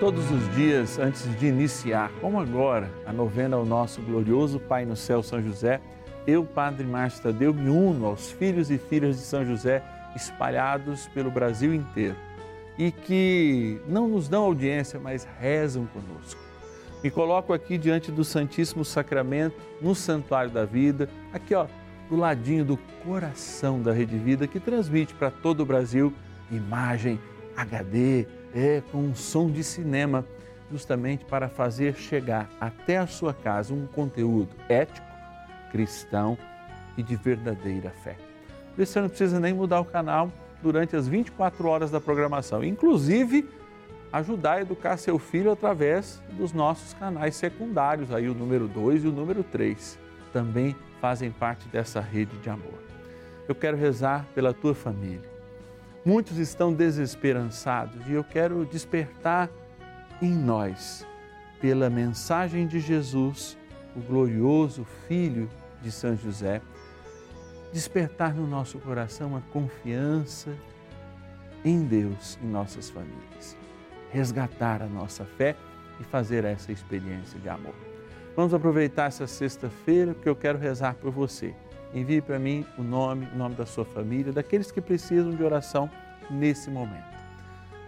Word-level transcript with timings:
Todos 0.00 0.30
os 0.30 0.54
dias, 0.54 0.98
antes 0.98 1.28
de 1.38 1.46
iniciar, 1.46 2.10
como 2.22 2.40
agora, 2.40 2.90
a 3.04 3.12
novena 3.12 3.56
ao 3.56 3.66
nosso 3.66 4.00
glorioso 4.00 4.58
Pai 4.58 4.86
no 4.86 4.96
céu, 4.96 5.22
São 5.22 5.42
José, 5.42 5.78
eu, 6.26 6.42
Padre 6.42 6.86
Márcio 6.86 7.22
Tadeu, 7.22 7.52
me 7.52 7.68
uno 7.68 8.06
aos 8.06 8.30
filhos 8.30 8.70
e 8.70 8.78
filhas 8.78 9.16
de 9.16 9.22
São 9.22 9.44
José 9.44 9.82
espalhados 10.16 11.06
pelo 11.08 11.30
Brasil 11.30 11.74
inteiro 11.74 12.16
e 12.78 12.90
que 12.90 13.78
não 13.86 14.08
nos 14.08 14.26
dão 14.26 14.44
audiência, 14.44 14.98
mas 14.98 15.28
rezam 15.38 15.86
conosco. 15.88 16.40
Me 17.04 17.10
coloco 17.10 17.52
aqui 17.52 17.76
diante 17.76 18.10
do 18.10 18.24
Santíssimo 18.24 18.86
Sacramento, 18.86 19.56
no 19.82 19.94
Santuário 19.94 20.50
da 20.50 20.64
Vida, 20.64 21.10
aqui 21.30 21.54
ó, 21.54 21.66
do 22.08 22.16
ladinho 22.16 22.64
do 22.64 22.78
coração 23.04 23.82
da 23.82 23.92
Rede 23.92 24.16
Vida, 24.16 24.46
que 24.46 24.58
transmite 24.58 25.12
para 25.12 25.30
todo 25.30 25.60
o 25.60 25.66
Brasil 25.66 26.10
imagem 26.50 27.20
HD 27.54 28.39
é, 28.54 28.82
com 28.90 28.98
um 28.98 29.14
som 29.14 29.50
de 29.50 29.62
cinema, 29.62 30.24
justamente 30.70 31.24
para 31.24 31.48
fazer 31.48 31.94
chegar 31.94 32.48
até 32.60 32.98
a 32.98 33.06
sua 33.06 33.34
casa 33.34 33.74
um 33.74 33.86
conteúdo 33.86 34.50
ético, 34.68 35.06
cristão 35.70 36.36
e 36.96 37.02
de 37.02 37.16
verdadeira 37.16 37.90
fé. 37.90 38.16
Por 38.74 38.82
isso 38.82 38.92
você 38.92 39.00
não 39.00 39.08
precisa 39.08 39.40
nem 39.40 39.52
mudar 39.52 39.80
o 39.80 39.84
canal 39.84 40.30
durante 40.62 40.94
as 40.94 41.08
24 41.08 41.66
horas 41.66 41.90
da 41.90 42.00
programação. 42.00 42.62
Inclusive, 42.62 43.48
ajudar 44.12 44.54
a 44.54 44.62
educar 44.62 44.96
seu 44.96 45.18
filho 45.18 45.50
através 45.50 46.22
dos 46.32 46.52
nossos 46.52 46.94
canais 46.94 47.36
secundários, 47.36 48.12
aí 48.12 48.28
o 48.28 48.34
número 48.34 48.68
2 48.68 49.04
e 49.04 49.08
o 49.08 49.12
número 49.12 49.42
3. 49.42 49.98
Também 50.32 50.76
fazem 51.00 51.30
parte 51.30 51.68
dessa 51.68 52.00
rede 52.00 52.36
de 52.38 52.50
amor. 52.50 52.78
Eu 53.48 53.54
quero 53.54 53.76
rezar 53.76 54.26
pela 54.34 54.52
tua 54.52 54.74
família 54.74 55.29
Muitos 56.04 56.38
estão 56.38 56.72
desesperançados 56.72 58.08
e 58.08 58.12
eu 58.12 58.24
quero 58.24 58.64
despertar 58.64 59.50
em 60.22 60.32
nós, 60.32 61.06
pela 61.60 61.90
mensagem 61.90 62.66
de 62.66 62.80
Jesus, 62.80 63.56
o 63.94 64.00
glorioso 64.00 64.84
Filho 65.06 65.50
de 65.82 65.92
São 65.92 66.16
José, 66.16 66.62
despertar 67.70 68.34
no 68.34 68.46
nosso 68.46 68.78
coração 68.78 69.36
a 69.36 69.40
confiança 69.52 70.56
em 71.62 71.84
Deus 71.84 72.38
em 72.42 72.46
nossas 72.46 72.88
famílias, 72.88 73.54
resgatar 74.10 74.80
a 74.80 74.86
nossa 74.86 75.26
fé 75.26 75.54
e 76.00 76.04
fazer 76.04 76.44
essa 76.44 76.72
experiência 76.72 77.38
de 77.38 77.48
amor. 77.50 77.74
Vamos 78.34 78.54
aproveitar 78.54 79.08
essa 79.08 79.26
sexta-feira 79.26 80.14
porque 80.14 80.30
eu 80.30 80.36
quero 80.36 80.58
rezar 80.58 80.94
por 80.94 81.10
você 81.10 81.54
envie 81.94 82.20
para 82.20 82.38
mim 82.38 82.64
o 82.78 82.82
nome, 82.82 83.28
o 83.34 83.36
nome 83.36 83.54
da 83.54 83.66
sua 83.66 83.84
família, 83.84 84.32
daqueles 84.32 84.70
que 84.70 84.80
precisam 84.80 85.30
de 85.30 85.42
oração 85.42 85.90
nesse 86.30 86.70
momento. 86.70 87.10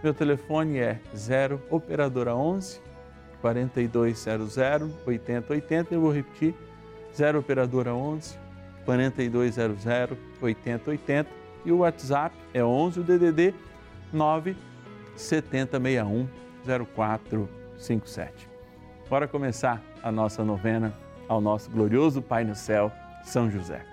Meu 0.03 0.13
telefone 0.13 0.79
é 0.79 0.99
0 1.15 1.61
operadora 1.69 2.35
11 2.35 2.81
4200 3.41 4.57
8080. 5.05 5.93
Eu 5.93 6.01
vou 6.01 6.11
repetir: 6.11 6.53
0 7.15 7.39
operadora 7.39 7.93
11 7.93 8.37
4200 8.85 9.85
8080 10.41 11.29
e 11.65 11.71
o 11.71 11.77
WhatsApp 11.77 12.35
é 12.53 12.63
11 12.63 12.99
o 12.99 13.03
DDD 13.03 13.53
9 14.11 14.55
7061 15.15 16.27
0457. 16.65 18.49
Bora 19.09 19.27
começar 19.27 19.81
a 20.01 20.11
nossa 20.11 20.43
novena 20.43 20.93
ao 21.27 21.39
nosso 21.39 21.69
glorioso 21.69 22.21
Pai 22.21 22.43
no 22.43 22.55
céu, 22.55 22.91
São 23.23 23.49
José. 23.49 23.92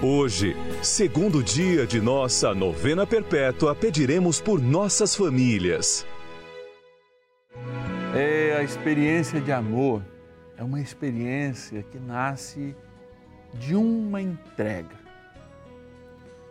Hoje, 0.00 0.54
segundo 0.80 1.42
dia 1.42 1.84
de 1.84 2.00
nossa 2.00 2.54
novena 2.54 3.04
perpétua, 3.04 3.74
pediremos 3.74 4.40
por 4.40 4.62
nossas 4.62 5.16
famílias. 5.16 6.06
É 8.14 8.56
a 8.56 8.62
experiência 8.62 9.40
de 9.40 9.50
amor, 9.50 10.00
é 10.56 10.62
uma 10.62 10.80
experiência 10.80 11.82
que 11.82 11.98
nasce 11.98 12.76
de 13.54 13.74
uma 13.74 14.22
entrega. 14.22 14.94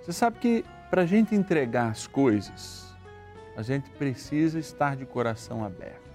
Você 0.02 0.12
sabe 0.12 0.40
que 0.40 0.66
para 0.90 1.04
a 1.04 1.06
gente 1.06 1.34
entregar 1.34 1.90
as 1.90 2.06
coisas, 2.06 2.94
a 3.56 3.62
gente 3.62 3.90
precisa 3.92 4.60
estar 4.60 4.98
de 4.98 5.06
coração 5.06 5.64
aberto. 5.64 6.12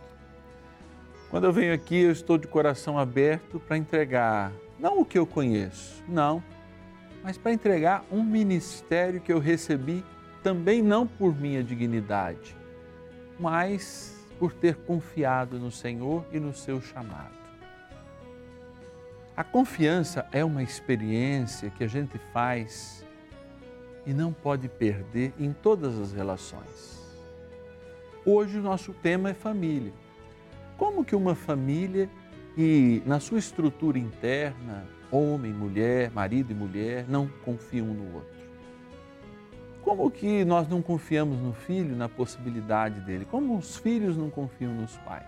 Quando 1.30 1.44
eu 1.44 1.52
venho 1.52 1.72
aqui, 1.72 2.02
eu 2.02 2.12
estou 2.12 2.36
de 2.36 2.46
coração 2.46 2.98
aberto 2.98 3.58
para 3.58 3.78
entregar 3.78 4.52
não 4.78 5.00
o 5.00 5.04
que 5.06 5.18
eu 5.18 5.26
conheço, 5.26 6.04
não 6.06 6.42
mas 7.22 7.38
para 7.38 7.52
entregar 7.52 8.04
um 8.10 8.22
ministério 8.22 9.20
que 9.20 9.32
eu 9.32 9.38
recebi 9.38 10.04
também 10.42 10.82
não 10.82 11.06
por 11.06 11.34
minha 11.34 11.62
dignidade, 11.62 12.56
mas 13.38 14.26
por 14.38 14.52
ter 14.52 14.74
confiado 14.74 15.58
no 15.58 15.70
Senhor 15.70 16.24
e 16.32 16.40
no 16.40 16.52
seu 16.52 16.80
chamado. 16.80 17.42
A 19.36 19.44
confiança 19.44 20.26
é 20.32 20.44
uma 20.44 20.62
experiência 20.62 21.70
que 21.70 21.84
a 21.84 21.86
gente 21.86 22.18
faz 22.32 23.06
e 24.04 24.12
não 24.12 24.32
pode 24.32 24.68
perder 24.68 25.32
em 25.38 25.52
todas 25.52 25.98
as 25.98 26.12
relações. 26.12 27.00
Hoje 28.26 28.58
o 28.58 28.62
nosso 28.62 28.92
tema 28.92 29.30
é 29.30 29.34
família. 29.34 29.92
Como 30.76 31.04
que 31.04 31.14
uma 31.14 31.34
família 31.34 32.10
e 32.56 33.02
na 33.06 33.20
sua 33.20 33.38
estrutura 33.38 33.98
interna, 33.98 34.84
homem, 35.10 35.52
mulher, 35.52 36.10
marido 36.10 36.52
e 36.52 36.54
mulher, 36.54 37.06
não 37.08 37.28
confiam 37.44 37.86
um 37.86 37.94
no 37.94 38.14
outro? 38.14 38.42
Como 39.82 40.10
que 40.10 40.44
nós 40.44 40.68
não 40.68 40.80
confiamos 40.80 41.38
no 41.38 41.52
filho, 41.52 41.96
na 41.96 42.08
possibilidade 42.08 43.00
dele? 43.00 43.26
Como 43.30 43.56
os 43.56 43.76
filhos 43.76 44.16
não 44.16 44.30
confiam 44.30 44.72
nos 44.72 44.96
pais? 44.98 45.26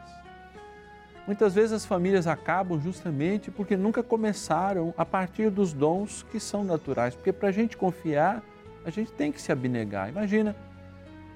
Muitas 1.26 1.55
vezes 1.55 1.73
as 1.73 1.87
famílias 1.87 2.26
acabam 2.26 2.81
justamente 2.81 3.50
porque 3.50 3.76
nunca 3.76 4.03
começaram 4.03 4.93
a 4.97 5.05
partir 5.05 5.50
dos 5.50 5.73
dons 5.73 6.23
que 6.31 6.38
são 6.38 6.62
naturais. 6.62 7.15
Porque 7.15 7.32
para 7.32 7.49
a 7.49 7.53
gente 7.53 7.76
confiar, 7.76 8.43
a 8.85 8.91
gente 8.91 9.11
tem 9.12 9.32
que 9.32 9.41
se 9.41 9.50
abnegar. 9.50 10.09
Imagina, 10.09 10.55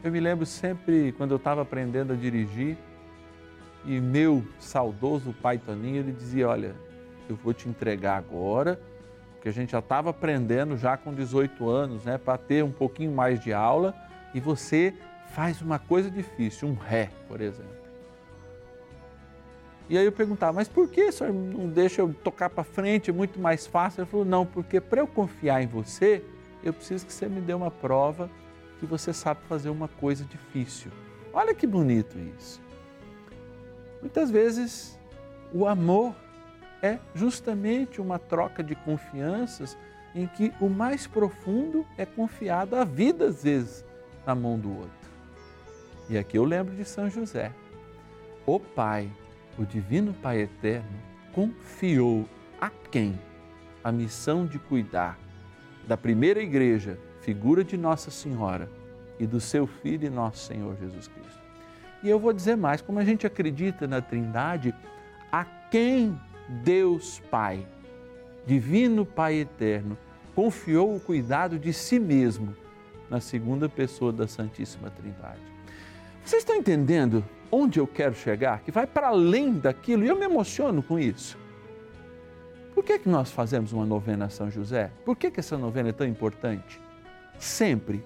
Eu 0.03 0.13
me 0.13 0.21
lembro 0.21 0.47
sempre 0.47 1.13
quando 1.13 1.33
eu 1.33 1.39
estava 1.39 1.63
aprendendo 1.63 2.13
a 2.13 2.17
dirigir 2.17 2.77
e 3.85 4.01
meu 4.01 4.45
saudoso 4.59 5.35
pai 5.41 5.59
Toninho, 5.59 5.97
ele 5.97 6.13
dizia: 6.13 6.49
Olha, 6.49 6.75
eu 7.29 7.37
vou 7.37 7.53
te 7.53 7.69
entregar 7.69 8.17
agora, 8.17 8.81
porque 9.35 9.49
a 9.49 9.53
gente 9.53 9.73
já 9.73 9.79
estava 9.79 10.11
aprendendo 10.11 10.77
já 10.77 10.97
com 10.97 11.15
18 11.15 11.69
anos, 11.69 12.05
né, 12.05 12.19
para 12.19 12.37
ter 12.37 12.65
um 12.65 12.73
pouquinho 12.73 13.13
mais 13.13 13.41
de 13.41 13.53
aula 13.53 13.95
e 14.35 14.41
você 14.41 14.95
faz 15.31 15.63
uma 15.63 15.79
coisa 15.79 16.11
difícil, 16.11 16.69
um 16.69 16.75
ré, 16.75 17.11
por 17.29 17.41
exemplo. 17.41 17.79
E 19.89 19.97
aí 19.97 20.05
eu 20.05 20.13
perguntava, 20.13 20.53
mas 20.53 20.69
por 20.69 20.89
que 20.89 21.05
o 21.05 21.13
senhor 21.13 21.33
não 21.33 21.67
deixa 21.67 22.03
eu 22.03 22.13
tocar 22.13 22.51
para 22.51 22.63
frente, 22.63 23.09
é 23.09 23.13
muito 23.13 23.41
mais 23.41 23.67
fácil? 23.67 24.03
Ele 24.03 24.11
falou, 24.11 24.27
não, 24.27 24.45
porque 24.45 24.81
para 24.81 25.01
eu 25.01 25.07
confiar 25.07 25.63
em 25.63 25.67
você, 25.67 26.23
eu 26.63 26.75
preciso 26.75 27.07
que 27.07 27.13
você 27.13 27.27
me 27.27 27.41
dê 27.41 27.55
uma 27.55 27.71
prova 27.71 28.31
que 28.79 28.87
você 28.87 29.13
sabe 29.13 29.41
fazer 29.49 29.71
uma 29.71 29.89
coisa 29.89 30.25
difícil. 30.25 30.91
Olha 31.33 31.55
que 31.55 31.67
bonito 31.67 32.19
isso. 32.37 32.61
Muitas 34.01 34.31
vezes 34.31 34.99
o 35.53 35.67
amor 35.67 36.15
é 36.83 36.99
justamente 37.15 38.01
uma 38.01 38.19
troca 38.19 38.63
de 38.63 38.75
confianças 38.75 39.77
em 40.15 40.27
que 40.27 40.53
o 40.61 40.69
mais 40.69 41.07
profundo 41.07 41.85
é 41.97 42.07
confiado 42.07 42.77
a 42.77 42.85
vida, 42.85 43.27
às 43.27 43.43
vezes, 43.43 43.85
na 44.27 44.35
mão 44.35 44.59
do 44.59 44.71
outro. 44.71 45.11
E 46.09 46.17
aqui 46.17 46.39
eu 46.39 46.45
lembro 46.45 46.75
de 46.75 46.85
São 46.85 47.11
José. 47.11 47.53
O 48.47 48.59
Pai, 48.59 49.11
o 49.59 49.65
Divino 49.65 50.15
Pai 50.15 50.41
Eterno, 50.41 50.89
confiou 51.33 52.27
a 52.61 52.71
quem 52.91 53.19
a 53.85 53.93
missão 53.93 54.47
de 54.47 54.59
cuidar 54.59 55.19
da 55.87 55.97
primeira 55.97 56.41
igreja, 56.41 56.99
figura 57.21 57.63
de 57.63 57.77
Nossa 57.77 58.11
Senhora, 58.11 58.71
e 59.19 59.27
do 59.27 59.41
seu 59.41 59.67
Filho 59.67 60.07
e 60.07 60.11
nosso 60.11 60.47
Senhor 60.47 60.77
Jesus 60.77 61.09
Cristo. 61.09 61.48
E 62.03 62.09
eu 62.09 62.19
vou 62.19 62.33
dizer 62.33 62.57
mais: 62.57 62.81
como 62.81 62.99
a 62.99 63.05
gente 63.05 63.27
acredita 63.27 63.87
na 63.87 64.01
Trindade, 64.01 64.75
a 65.31 65.45
quem 65.45 66.19
Deus 66.49 67.21
Pai, 67.31 67.67
Divino 68.47 69.05
Pai 69.05 69.35
Eterno, 69.37 69.97
confiou 70.35 70.95
o 70.95 71.01
cuidado 71.01 71.59
de 71.59 71.73
si 71.73 71.99
mesmo 71.99 72.55
na 73.11 73.21
segunda 73.21 73.69
pessoa 73.69 74.13
da 74.13 74.27
Santíssima 74.27 74.91
Trindade. 74.91 75.41
Vocês 76.25 76.43
estão 76.43 76.57
entendendo 76.57 77.25
onde 77.51 77.81
eu 77.81 77.87
quero 77.87 78.15
chegar? 78.15 78.61
Que 78.61 78.71
vai 78.71 78.87
para 78.87 79.09
além 79.09 79.55
daquilo 79.55 80.05
e 80.05 80.09
eu 80.09 80.17
me 80.17 80.25
emociono 80.25 80.83
com 80.83 80.99
isso. 80.99 81.39
Por 82.75 82.85
que, 82.85 82.99
que 82.99 83.09
nós 83.09 83.31
fazemos 83.33 83.73
uma 83.73 83.85
novena 83.85 84.27
a 84.27 84.29
São 84.29 84.51
José? 84.51 84.91
Por 85.05 85.17
que, 85.17 85.31
que 85.31 85.41
essa 85.41 85.59
novena 85.59 85.89
é 85.89 85.93
tão 85.93 86.07
importante? 86.07 86.81
Sempre. 87.39 88.05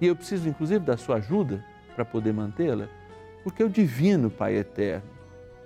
E 0.00 0.06
eu 0.06 0.16
preciso, 0.16 0.48
inclusive, 0.48 0.84
da 0.84 0.96
sua 0.96 1.16
ajuda 1.16 1.64
para 1.94 2.04
poder 2.04 2.32
mantê-la, 2.32 2.88
porque 3.42 3.62
o 3.62 3.68
Divino 3.68 4.30
Pai 4.30 4.56
Eterno 4.56 5.08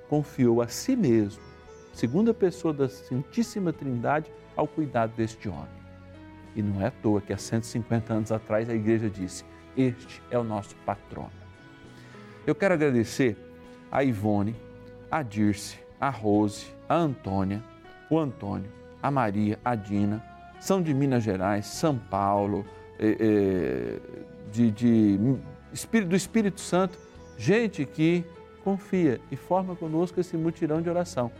confiou 0.08 0.62
a 0.62 0.68
si 0.68 0.96
mesmo, 0.96 1.42
segunda 1.92 2.32
pessoa 2.32 2.72
da 2.72 2.88
Santíssima 2.88 3.72
Trindade, 3.72 4.30
ao 4.56 4.66
cuidado 4.66 5.12
deste 5.14 5.48
homem. 5.48 5.76
E 6.54 6.62
não 6.62 6.80
é 6.80 6.86
à 6.86 6.90
toa 6.90 7.20
que 7.20 7.32
há 7.32 7.36
150 7.36 8.14
anos 8.14 8.32
atrás 8.32 8.68
a 8.70 8.74
igreja 8.74 9.10
disse: 9.10 9.44
Este 9.76 10.22
é 10.30 10.38
o 10.38 10.44
nosso 10.44 10.74
patrono. 10.86 11.30
Eu 12.46 12.54
quero 12.54 12.74
agradecer 12.74 13.36
a 13.90 14.02
Ivone, 14.02 14.56
a 15.10 15.22
Dirce, 15.22 15.78
a 16.00 16.08
Rose, 16.08 16.66
a 16.88 16.96
Antônia, 16.96 17.62
o 18.08 18.18
Antônio, 18.18 18.70
a 19.02 19.10
Maria, 19.10 19.58
a 19.64 19.74
Dina, 19.74 20.24
são 20.60 20.80
de 20.80 20.94
Minas 20.94 21.22
Gerais, 21.22 21.66
São 21.66 21.98
Paulo, 21.98 22.64
eh, 22.98 23.16
eh, 23.20 24.00
de, 24.50 24.70
de, 24.70 25.18
do 26.06 26.16
Espírito 26.16 26.60
Santo, 26.60 26.98
gente 27.36 27.84
que 27.84 28.24
confia 28.64 29.20
e 29.30 29.36
forma 29.36 29.76
conosco 29.76 30.20
esse 30.20 30.36
mutirão 30.36 30.82
de 30.82 30.90
oração, 30.90 31.30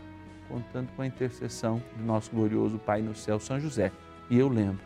contando 0.47 0.89
com 0.95 1.01
a 1.01 1.07
intercessão 1.07 1.81
do 1.97 2.05
nosso 2.05 2.31
glorioso 2.31 2.77
Pai 2.77 3.01
no 3.01 3.15
céu, 3.15 3.39
São 3.39 3.59
José. 3.59 3.91
E 4.29 4.37
eu 4.37 4.47
lembro, 4.47 4.79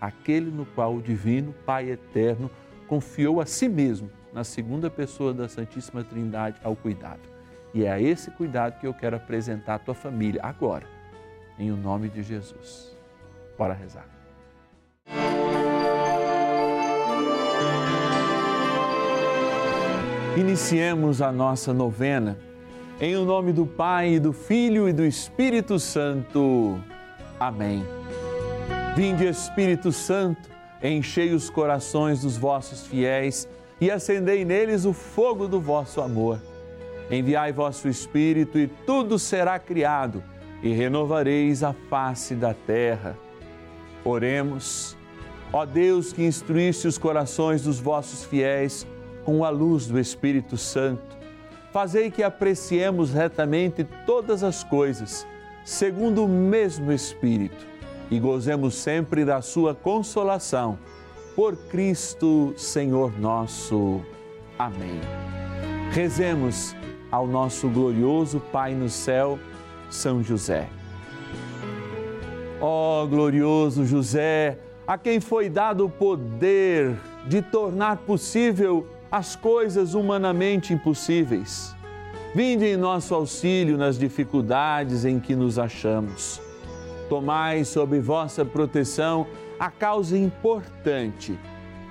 aquele 0.00 0.50
no 0.50 0.64
qual 0.64 0.94
o 0.94 1.02
Divino 1.02 1.54
Pai 1.66 1.90
Eterno 1.90 2.50
confiou 2.88 3.40
a 3.40 3.46
si 3.46 3.68
mesmo, 3.68 4.10
na 4.32 4.44
segunda 4.44 4.90
pessoa 4.90 5.34
da 5.34 5.48
Santíssima 5.48 6.02
Trindade, 6.02 6.58
ao 6.64 6.74
cuidado. 6.74 7.20
E 7.74 7.84
é 7.84 7.92
a 7.92 8.00
esse 8.00 8.30
cuidado 8.30 8.78
que 8.80 8.86
eu 8.86 8.94
quero 8.94 9.16
apresentar 9.16 9.76
a 9.76 9.78
tua 9.78 9.94
família 9.94 10.40
agora, 10.42 10.86
em 11.58 11.70
o 11.70 11.76
nome 11.76 12.08
de 12.08 12.22
Jesus. 12.22 12.96
Bora 13.56 13.74
rezar. 13.74 14.21
Iniciemos 20.34 21.20
a 21.20 21.30
nossa 21.30 21.74
novena. 21.74 22.38
Em 22.98 23.14
o 23.16 23.24
nome 23.24 23.52
do 23.52 23.66
Pai, 23.66 24.18
do 24.18 24.32
Filho 24.32 24.88
e 24.88 24.92
do 24.92 25.04
Espírito 25.04 25.78
Santo. 25.78 26.80
Amém. 27.38 27.84
Vinde, 28.96 29.26
Espírito 29.26 29.92
Santo, 29.92 30.48
enchei 30.82 31.34
os 31.34 31.50
corações 31.50 32.22
dos 32.22 32.38
vossos 32.38 32.86
fiéis 32.86 33.46
e 33.78 33.90
acendei 33.90 34.42
neles 34.42 34.86
o 34.86 34.94
fogo 34.94 35.46
do 35.46 35.60
vosso 35.60 36.00
amor. 36.00 36.40
Enviai 37.10 37.52
vosso 37.52 37.86
Espírito 37.86 38.58
e 38.58 38.66
tudo 38.66 39.18
será 39.18 39.58
criado 39.58 40.24
e 40.62 40.72
renovareis 40.72 41.62
a 41.62 41.74
face 41.90 42.34
da 42.34 42.54
terra. 42.54 43.18
Oremos. 44.02 44.96
Ó 45.52 45.66
Deus 45.66 46.10
que 46.10 46.24
instruísse 46.24 46.88
os 46.88 46.96
corações 46.96 47.64
dos 47.64 47.78
vossos 47.78 48.24
fiéis 48.24 48.86
com 49.24 49.44
a 49.44 49.50
luz 49.50 49.86
do 49.86 49.98
Espírito 49.98 50.56
Santo, 50.56 51.16
fazei 51.72 52.10
que 52.10 52.22
apreciemos 52.22 53.12
retamente 53.12 53.84
todas 54.06 54.42
as 54.42 54.62
coisas, 54.62 55.26
segundo 55.64 56.24
o 56.24 56.28
mesmo 56.28 56.92
Espírito 56.92 57.72
e 58.12 58.20
gozemos 58.20 58.74
sempre 58.74 59.24
da 59.24 59.40
sua 59.40 59.74
consolação. 59.74 60.78
Por 61.34 61.56
Cristo, 61.56 62.52
Senhor 62.58 63.18
nosso. 63.18 64.02
Amém. 64.58 65.00
Rezemos 65.92 66.76
ao 67.10 67.26
nosso 67.26 67.70
glorioso 67.70 68.38
Pai 68.52 68.74
no 68.74 68.90
céu, 68.90 69.38
São 69.88 70.22
José. 70.22 70.68
Ó 72.60 73.02
oh, 73.02 73.08
glorioso 73.08 73.86
José, 73.86 74.58
a 74.86 74.98
quem 74.98 75.18
foi 75.18 75.48
dado 75.48 75.86
o 75.86 75.90
poder 75.90 76.94
de 77.26 77.40
tornar 77.40 77.96
possível 77.96 78.86
as 79.12 79.36
coisas 79.36 79.94
humanamente 79.94 80.72
impossíveis. 80.72 81.76
Vinde 82.34 82.64
em 82.64 82.76
nosso 82.76 83.14
auxílio 83.14 83.78
nas 83.78 83.96
dificuldades 83.96 85.04
em 85.04 85.20
que 85.20 85.36
nos 85.36 85.56
achamos 85.56 86.40
tomai 87.12 87.62
sob 87.62 88.00
vossa 88.00 88.42
proteção 88.42 89.26
a 89.60 89.70
causa 89.70 90.16
importante 90.16 91.38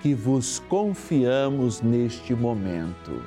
que 0.02 0.16
vos 0.16 0.58
confiamos 0.58 1.80
neste 1.80 2.34
momento. 2.34 3.22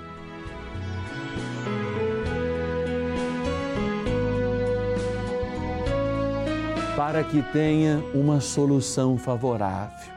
Para 6.97 7.23
que 7.23 7.41
tenha 7.53 8.03
uma 8.13 8.41
solução 8.41 9.17
favorável. 9.17 10.13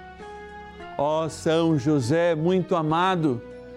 Ó 0.97 1.29
São 1.29 1.77
José, 1.77 2.33
muito 2.33 2.75
amado, 2.75 3.39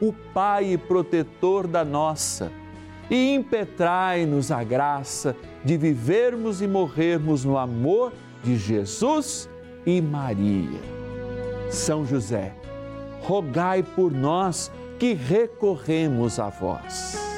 o 0.00 0.12
Pai 0.12 0.78
protetor 0.78 1.66
da 1.66 1.84
nossa 1.84 2.50
e 3.10 3.34
impetrai-nos 3.34 4.50
a 4.50 4.62
graça 4.62 5.34
de 5.64 5.76
vivermos 5.76 6.60
e 6.60 6.66
morrermos 6.66 7.44
no 7.44 7.56
amor 7.56 8.12
de 8.42 8.56
Jesus 8.56 9.48
e 9.86 10.00
Maria. 10.00 10.80
São 11.70 12.04
José, 12.04 12.54
rogai 13.22 13.82
por 13.82 14.12
nós 14.12 14.70
que 14.98 15.14
recorremos 15.14 16.38
a 16.38 16.48
vós. 16.48 17.37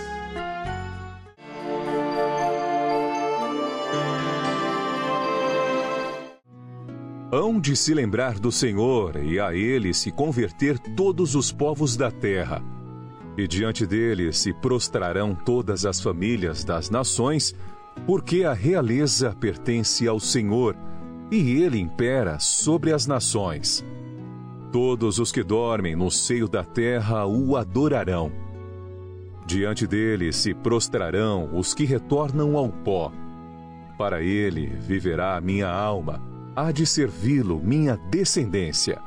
Hão 7.32 7.60
de 7.60 7.76
se 7.76 7.94
lembrar 7.94 8.40
do 8.40 8.50
Senhor 8.50 9.14
e 9.22 9.38
a 9.38 9.54
ele 9.54 9.94
se 9.94 10.10
converter 10.10 10.80
todos 10.80 11.36
os 11.36 11.52
povos 11.52 11.96
da 11.96 12.10
terra. 12.10 12.60
E 13.38 13.46
diante 13.46 13.86
dele 13.86 14.32
se 14.32 14.52
prostrarão 14.52 15.32
todas 15.32 15.86
as 15.86 16.00
famílias 16.00 16.64
das 16.64 16.90
nações, 16.90 17.54
porque 18.04 18.42
a 18.42 18.52
realeza 18.52 19.32
pertence 19.38 20.08
ao 20.08 20.18
Senhor 20.18 20.76
e 21.30 21.62
ele 21.62 21.78
impera 21.78 22.40
sobre 22.40 22.92
as 22.92 23.06
nações. 23.06 23.84
Todos 24.72 25.20
os 25.20 25.30
que 25.30 25.44
dormem 25.44 25.94
no 25.94 26.10
seio 26.10 26.48
da 26.48 26.64
terra 26.64 27.26
o 27.26 27.56
adorarão. 27.56 28.32
Diante 29.46 29.86
dele 29.86 30.32
se 30.32 30.52
prostrarão 30.52 31.48
os 31.52 31.74
que 31.74 31.84
retornam 31.84 32.56
ao 32.56 32.70
pó. 32.70 33.12
Para 33.96 34.20
ele 34.20 34.66
viverá 34.66 35.36
a 35.36 35.40
minha 35.40 35.68
alma 35.68 36.29
há 36.54 36.72
de 36.72 36.86
servi-lo 36.86 37.60
minha 37.62 37.96
descendência. 37.96 39.00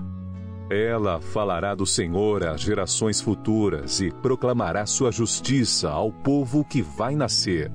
Ela 0.70 1.20
falará 1.20 1.76
do 1.76 1.86
Senhor 1.86 2.44
às 2.44 2.62
gerações 2.62 3.22
futuras 3.22 4.00
e 4.00 4.10
proclamará 4.10 4.86
sua 4.86 5.12
justiça 5.12 5.90
ao 5.90 6.12
povo 6.12 6.64
que 6.64 6.82
vai 6.82 7.16
nascer. 7.16 7.72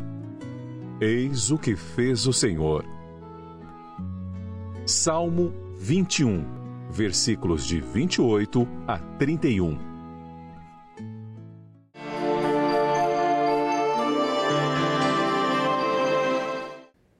Eis 1.00 1.50
o 1.50 1.58
que 1.58 1.76
fez 1.76 2.26
o 2.26 2.32
Senhor. 2.32 2.84
Salmo 4.84 5.52
21, 5.76 6.44
versículos 6.90 7.64
de 7.66 7.80
28 7.80 8.66
a 8.86 8.98
31. 8.98 9.78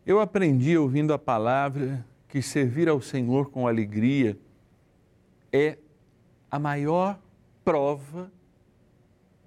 Eu 0.05 0.19
aprendi 0.19 0.77
ouvindo 0.77 1.13
a 1.13 1.19
palavra 1.19 2.05
que 2.29 2.43
servir 2.43 2.89
ao 2.89 3.01
Senhor 3.01 3.51
com 3.51 3.67
alegria 3.67 4.39
é 5.53 5.79
a 6.51 6.59
maior 6.59 7.19
prova 7.65 8.31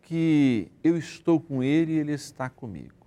que 0.02 0.72
eu 0.84 0.98
estou 0.98 1.40
com 1.40 1.64
Ele 1.64 1.94
e 1.94 2.00
Ele 2.00 2.12
está 2.12 2.50
comigo. 2.50 3.02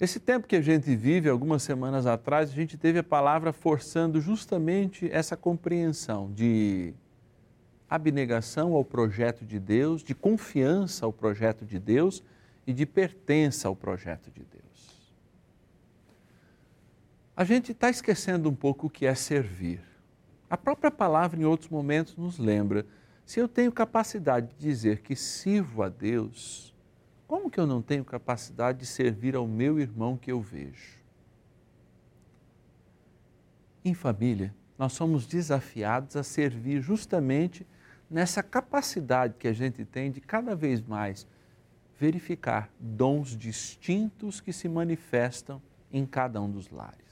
Esse 0.00 0.18
tempo 0.18 0.46
que 0.46 0.56
a 0.56 0.60
gente 0.60 0.94
vive, 0.96 1.28
algumas 1.28 1.62
semanas 1.62 2.06
atrás, 2.06 2.50
a 2.50 2.52
gente 2.52 2.76
teve 2.76 2.98
a 2.98 3.02
palavra 3.02 3.52
forçando 3.52 4.20
justamente 4.20 5.08
essa 5.12 5.36
compreensão 5.36 6.32
de 6.32 6.94
abnegação 7.88 8.74
ao 8.74 8.84
projeto 8.84 9.44
de 9.44 9.60
Deus, 9.60 10.02
de 10.02 10.14
confiança 10.14 11.06
ao 11.06 11.12
projeto 11.12 11.64
de 11.64 11.78
Deus 11.78 12.22
e 12.66 12.72
de 12.72 12.84
pertença 12.84 13.68
ao 13.68 13.76
projeto 13.76 14.30
de 14.30 14.42
Deus. 14.44 14.64
A 17.36 17.42
gente 17.42 17.72
está 17.72 17.90
esquecendo 17.90 18.48
um 18.48 18.54
pouco 18.54 18.86
o 18.86 18.90
que 18.90 19.06
é 19.06 19.14
servir. 19.14 19.80
A 20.48 20.56
própria 20.56 20.90
palavra, 20.90 21.40
em 21.40 21.44
outros 21.44 21.68
momentos, 21.68 22.16
nos 22.16 22.38
lembra: 22.38 22.86
se 23.26 23.40
eu 23.40 23.48
tenho 23.48 23.72
capacidade 23.72 24.54
de 24.54 24.56
dizer 24.56 25.00
que 25.00 25.16
sirvo 25.16 25.82
a 25.82 25.88
Deus, 25.88 26.72
como 27.26 27.50
que 27.50 27.58
eu 27.58 27.66
não 27.66 27.82
tenho 27.82 28.04
capacidade 28.04 28.78
de 28.78 28.86
servir 28.86 29.34
ao 29.34 29.48
meu 29.48 29.80
irmão 29.80 30.16
que 30.16 30.30
eu 30.30 30.40
vejo? 30.40 31.02
Em 33.84 33.94
família, 33.94 34.54
nós 34.78 34.92
somos 34.92 35.26
desafiados 35.26 36.14
a 36.14 36.22
servir 36.22 36.80
justamente 36.80 37.66
nessa 38.08 38.44
capacidade 38.44 39.34
que 39.38 39.48
a 39.48 39.52
gente 39.52 39.84
tem 39.84 40.12
de 40.12 40.20
cada 40.20 40.54
vez 40.54 40.80
mais 40.80 41.26
verificar 41.98 42.70
dons 42.78 43.36
distintos 43.36 44.40
que 44.40 44.52
se 44.52 44.68
manifestam 44.68 45.60
em 45.92 46.06
cada 46.06 46.40
um 46.40 46.48
dos 46.48 46.70
lares. 46.70 47.03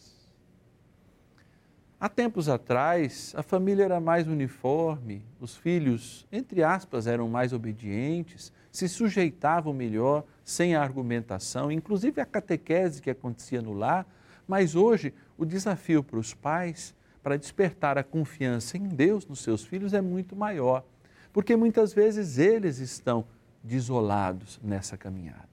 Há 2.02 2.08
tempos 2.08 2.48
atrás, 2.48 3.32
a 3.36 3.44
família 3.44 3.84
era 3.84 4.00
mais 4.00 4.26
uniforme, 4.26 5.24
os 5.40 5.54
filhos, 5.54 6.26
entre 6.32 6.60
aspas, 6.64 7.06
eram 7.06 7.28
mais 7.28 7.52
obedientes, 7.52 8.52
se 8.72 8.88
sujeitavam 8.88 9.72
melhor, 9.72 10.24
sem 10.44 10.74
a 10.74 10.82
argumentação, 10.82 11.70
inclusive 11.70 12.20
a 12.20 12.26
catequese 12.26 13.00
que 13.00 13.08
acontecia 13.08 13.62
no 13.62 13.72
lar. 13.72 14.04
Mas 14.48 14.74
hoje, 14.74 15.14
o 15.38 15.44
desafio 15.44 16.02
para 16.02 16.18
os 16.18 16.34
pais, 16.34 16.92
para 17.22 17.38
despertar 17.38 17.96
a 17.96 18.02
confiança 18.02 18.76
em 18.76 18.88
Deus 18.88 19.24
nos 19.24 19.38
seus 19.38 19.62
filhos, 19.62 19.94
é 19.94 20.00
muito 20.00 20.34
maior, 20.34 20.84
porque 21.32 21.54
muitas 21.54 21.92
vezes 21.92 22.36
eles 22.36 22.80
estão 22.80 23.24
desolados 23.62 24.58
nessa 24.60 24.96
caminhada. 24.96 25.46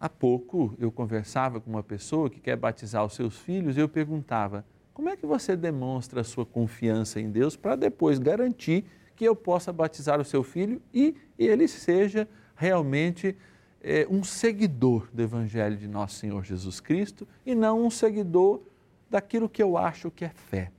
Há 0.00 0.08
pouco 0.08 0.74
eu 0.78 0.90
conversava 0.90 1.60
com 1.60 1.68
uma 1.68 1.82
pessoa 1.82 2.30
que 2.30 2.40
quer 2.40 2.56
batizar 2.56 3.04
os 3.04 3.12
seus 3.12 3.36
filhos 3.36 3.76
e 3.76 3.80
eu 3.80 3.90
perguntava 3.90 4.64
como 4.94 5.08
é 5.08 5.16
que 5.16 5.26
você 5.26 5.56
demonstra 5.56 6.20
a 6.20 6.24
sua 6.24 6.44
confiança 6.44 7.20
em 7.20 7.30
Deus 7.30 7.56
para 7.56 7.76
depois 7.76 8.18
garantir 8.18 8.84
que 9.16 9.24
eu 9.24 9.34
possa 9.34 9.72
batizar 9.72 10.20
o 10.20 10.24
seu 10.24 10.42
filho 10.42 10.80
e 10.92 11.16
ele 11.38 11.66
seja 11.66 12.28
realmente 12.54 13.36
é, 13.82 14.06
um 14.10 14.22
seguidor 14.22 15.08
do 15.12 15.22
Evangelho 15.22 15.76
de 15.76 15.88
nosso 15.88 16.16
Senhor 16.16 16.44
Jesus 16.44 16.80
Cristo 16.80 17.26
e 17.44 17.54
não 17.54 17.84
um 17.84 17.90
seguidor 17.90 18.62
daquilo 19.10 19.48
que 19.48 19.62
eu 19.62 19.76
acho 19.76 20.10
que 20.10 20.24
é 20.24 20.28
fé? 20.28 20.70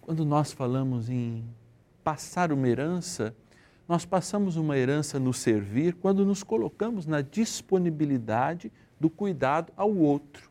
Quando 0.00 0.24
nós 0.24 0.52
falamos 0.52 1.10
em 1.10 1.44
passar 2.02 2.52
uma 2.52 2.68
herança, 2.68 3.34
nós 3.88 4.04
passamos 4.04 4.56
uma 4.56 4.78
herança 4.78 5.18
no 5.18 5.32
servir 5.32 5.94
quando 5.94 6.24
nos 6.24 6.42
colocamos 6.42 7.06
na 7.06 7.20
disponibilidade 7.20 8.72
do 8.98 9.10
cuidado 9.10 9.72
ao 9.76 9.94
outro. 9.94 10.50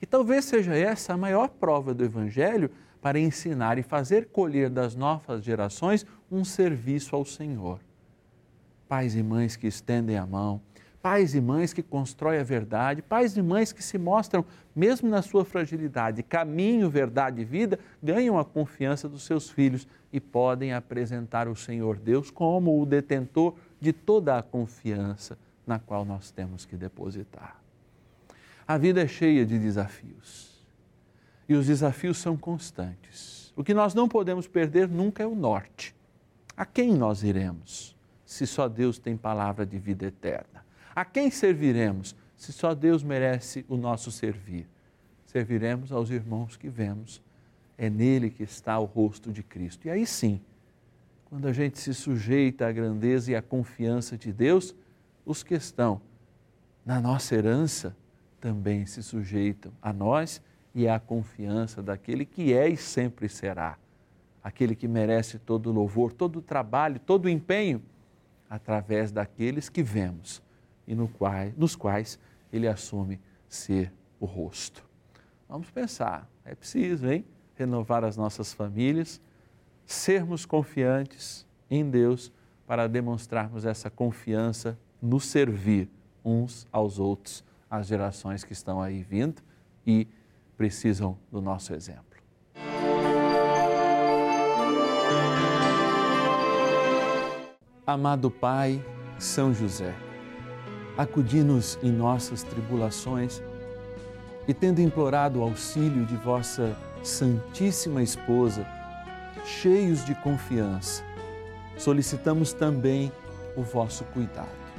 E 0.00 0.06
talvez 0.06 0.46
seja 0.46 0.74
essa 0.74 1.12
a 1.12 1.16
maior 1.16 1.48
prova 1.48 1.92
do 1.92 2.04
Evangelho 2.04 2.70
para 3.00 3.18
ensinar 3.18 3.78
e 3.78 3.82
fazer 3.82 4.26
colher 4.26 4.70
das 4.70 4.94
novas 4.94 5.42
gerações 5.42 6.06
um 6.30 6.44
serviço 6.44 7.14
ao 7.14 7.24
Senhor. 7.24 7.80
Pais 8.88 9.14
e 9.14 9.22
mães 9.22 9.56
que 9.56 9.66
estendem 9.66 10.16
a 10.16 10.26
mão, 10.26 10.60
pais 11.02 11.34
e 11.34 11.40
mães 11.40 11.72
que 11.72 11.82
constroem 11.82 12.40
a 12.40 12.44
verdade, 12.44 13.02
pais 13.02 13.36
e 13.36 13.42
mães 13.42 13.72
que 13.72 13.82
se 13.82 13.96
mostram, 13.98 14.44
mesmo 14.74 15.08
na 15.08 15.22
sua 15.22 15.44
fragilidade, 15.44 16.22
caminho, 16.22 16.90
verdade 16.90 17.42
e 17.42 17.44
vida, 17.44 17.78
ganham 18.02 18.38
a 18.38 18.44
confiança 18.44 19.08
dos 19.08 19.22
seus 19.22 19.48
filhos 19.50 19.86
e 20.12 20.20
podem 20.20 20.72
apresentar 20.72 21.48
o 21.48 21.56
Senhor 21.56 21.96
Deus 21.98 22.30
como 22.30 22.80
o 22.80 22.86
detentor 22.86 23.54
de 23.80 23.92
toda 23.92 24.36
a 24.36 24.42
confiança 24.42 25.38
na 25.66 25.78
qual 25.78 26.04
nós 26.04 26.30
temos 26.30 26.66
que 26.66 26.76
depositar. 26.76 27.59
A 28.70 28.78
vida 28.78 29.02
é 29.02 29.08
cheia 29.08 29.44
de 29.44 29.58
desafios. 29.58 30.64
E 31.48 31.54
os 31.54 31.66
desafios 31.66 32.18
são 32.18 32.36
constantes. 32.36 33.52
O 33.56 33.64
que 33.64 33.74
nós 33.74 33.94
não 33.94 34.08
podemos 34.08 34.46
perder 34.46 34.86
nunca 34.86 35.24
é 35.24 35.26
o 35.26 35.34
norte. 35.34 35.92
A 36.56 36.64
quem 36.64 36.94
nós 36.94 37.24
iremos, 37.24 37.96
se 38.24 38.46
só 38.46 38.68
Deus 38.68 38.96
tem 38.96 39.16
palavra 39.16 39.66
de 39.66 39.76
vida 39.76 40.06
eterna? 40.06 40.64
A 40.94 41.04
quem 41.04 41.32
serviremos, 41.32 42.14
se 42.36 42.52
só 42.52 42.72
Deus 42.72 43.02
merece 43.02 43.66
o 43.68 43.76
nosso 43.76 44.12
servir? 44.12 44.68
Serviremos 45.26 45.90
aos 45.90 46.08
irmãos 46.08 46.56
que 46.56 46.68
vemos. 46.68 47.20
É 47.76 47.90
nele 47.90 48.30
que 48.30 48.44
está 48.44 48.78
o 48.78 48.84
rosto 48.84 49.32
de 49.32 49.42
Cristo. 49.42 49.88
E 49.88 49.90
aí 49.90 50.06
sim, 50.06 50.40
quando 51.24 51.48
a 51.48 51.52
gente 51.52 51.76
se 51.76 51.92
sujeita 51.92 52.68
à 52.68 52.70
grandeza 52.70 53.32
e 53.32 53.34
à 53.34 53.42
confiança 53.42 54.16
de 54.16 54.32
Deus, 54.32 54.76
os 55.26 55.42
que 55.42 55.54
estão 55.54 56.00
na 56.86 57.00
nossa 57.00 57.34
herança 57.34 57.96
também 58.40 58.86
se 58.86 59.02
sujeitam 59.02 59.72
a 59.82 59.92
nós 59.92 60.42
e 60.74 60.88
à 60.88 60.98
confiança 60.98 61.82
daquele 61.82 62.24
que 62.24 62.52
é 62.52 62.68
e 62.68 62.76
sempre 62.76 63.28
será, 63.28 63.78
aquele 64.42 64.74
que 64.74 64.88
merece 64.88 65.38
todo 65.38 65.68
o 65.68 65.72
louvor, 65.72 66.12
todo 66.12 66.38
o 66.38 66.42
trabalho, 66.42 66.98
todo 66.98 67.26
o 67.26 67.28
empenho, 67.28 67.82
através 68.48 69.12
daqueles 69.12 69.68
que 69.68 69.82
vemos 69.82 70.42
e 70.86 70.94
no 70.94 71.06
qual, 71.06 71.32
nos 71.56 71.76
quais 71.76 72.18
ele 72.52 72.66
assume 72.66 73.20
ser 73.48 73.92
o 74.18 74.24
rosto. 74.24 74.84
Vamos 75.48 75.70
pensar, 75.70 76.28
é 76.44 76.54
preciso, 76.54 77.08
hein? 77.08 77.24
Renovar 77.56 78.04
as 78.04 78.16
nossas 78.16 78.52
famílias, 78.52 79.20
sermos 79.84 80.46
confiantes 80.46 81.46
em 81.70 81.88
Deus 81.88 82.32
para 82.66 82.88
demonstrarmos 82.88 83.64
essa 83.64 83.90
confiança 83.90 84.78
no 85.02 85.20
servir 85.20 85.88
uns 86.24 86.66
aos 86.72 86.98
outros 86.98 87.44
às 87.70 87.86
gerações 87.86 88.42
que 88.42 88.52
estão 88.52 88.82
aí 88.82 89.02
vindo 89.02 89.40
e 89.86 90.08
precisam 90.56 91.16
do 91.30 91.40
nosso 91.40 91.72
exemplo. 91.72 92.04
Amado 97.86 98.30
Pai, 98.30 98.84
São 99.18 99.54
José, 99.54 99.94
acudi-nos 100.98 101.78
em 101.82 101.90
nossas 101.90 102.42
tribulações 102.42 103.42
e, 104.46 104.54
tendo 104.54 104.80
implorado 104.80 105.40
o 105.40 105.42
auxílio 105.42 106.04
de 106.04 106.16
vossa 106.16 106.76
Santíssima 107.02 108.02
Esposa, 108.02 108.66
cheios 109.44 110.04
de 110.04 110.14
confiança, 110.16 111.02
solicitamos 111.78 112.52
também 112.52 113.10
o 113.56 113.62
vosso 113.62 114.04
cuidado 114.04 114.69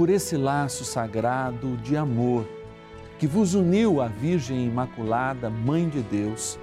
por 0.00 0.08
esse 0.08 0.34
laço 0.34 0.82
sagrado 0.82 1.76
de 1.76 1.94
amor 1.94 2.48
que 3.18 3.26
vos 3.26 3.52
uniu 3.52 4.00
à 4.00 4.08
Virgem 4.08 4.64
Imaculada, 4.64 5.50
Mãe 5.50 5.90
de 5.90 6.00
Deus, 6.00 6.58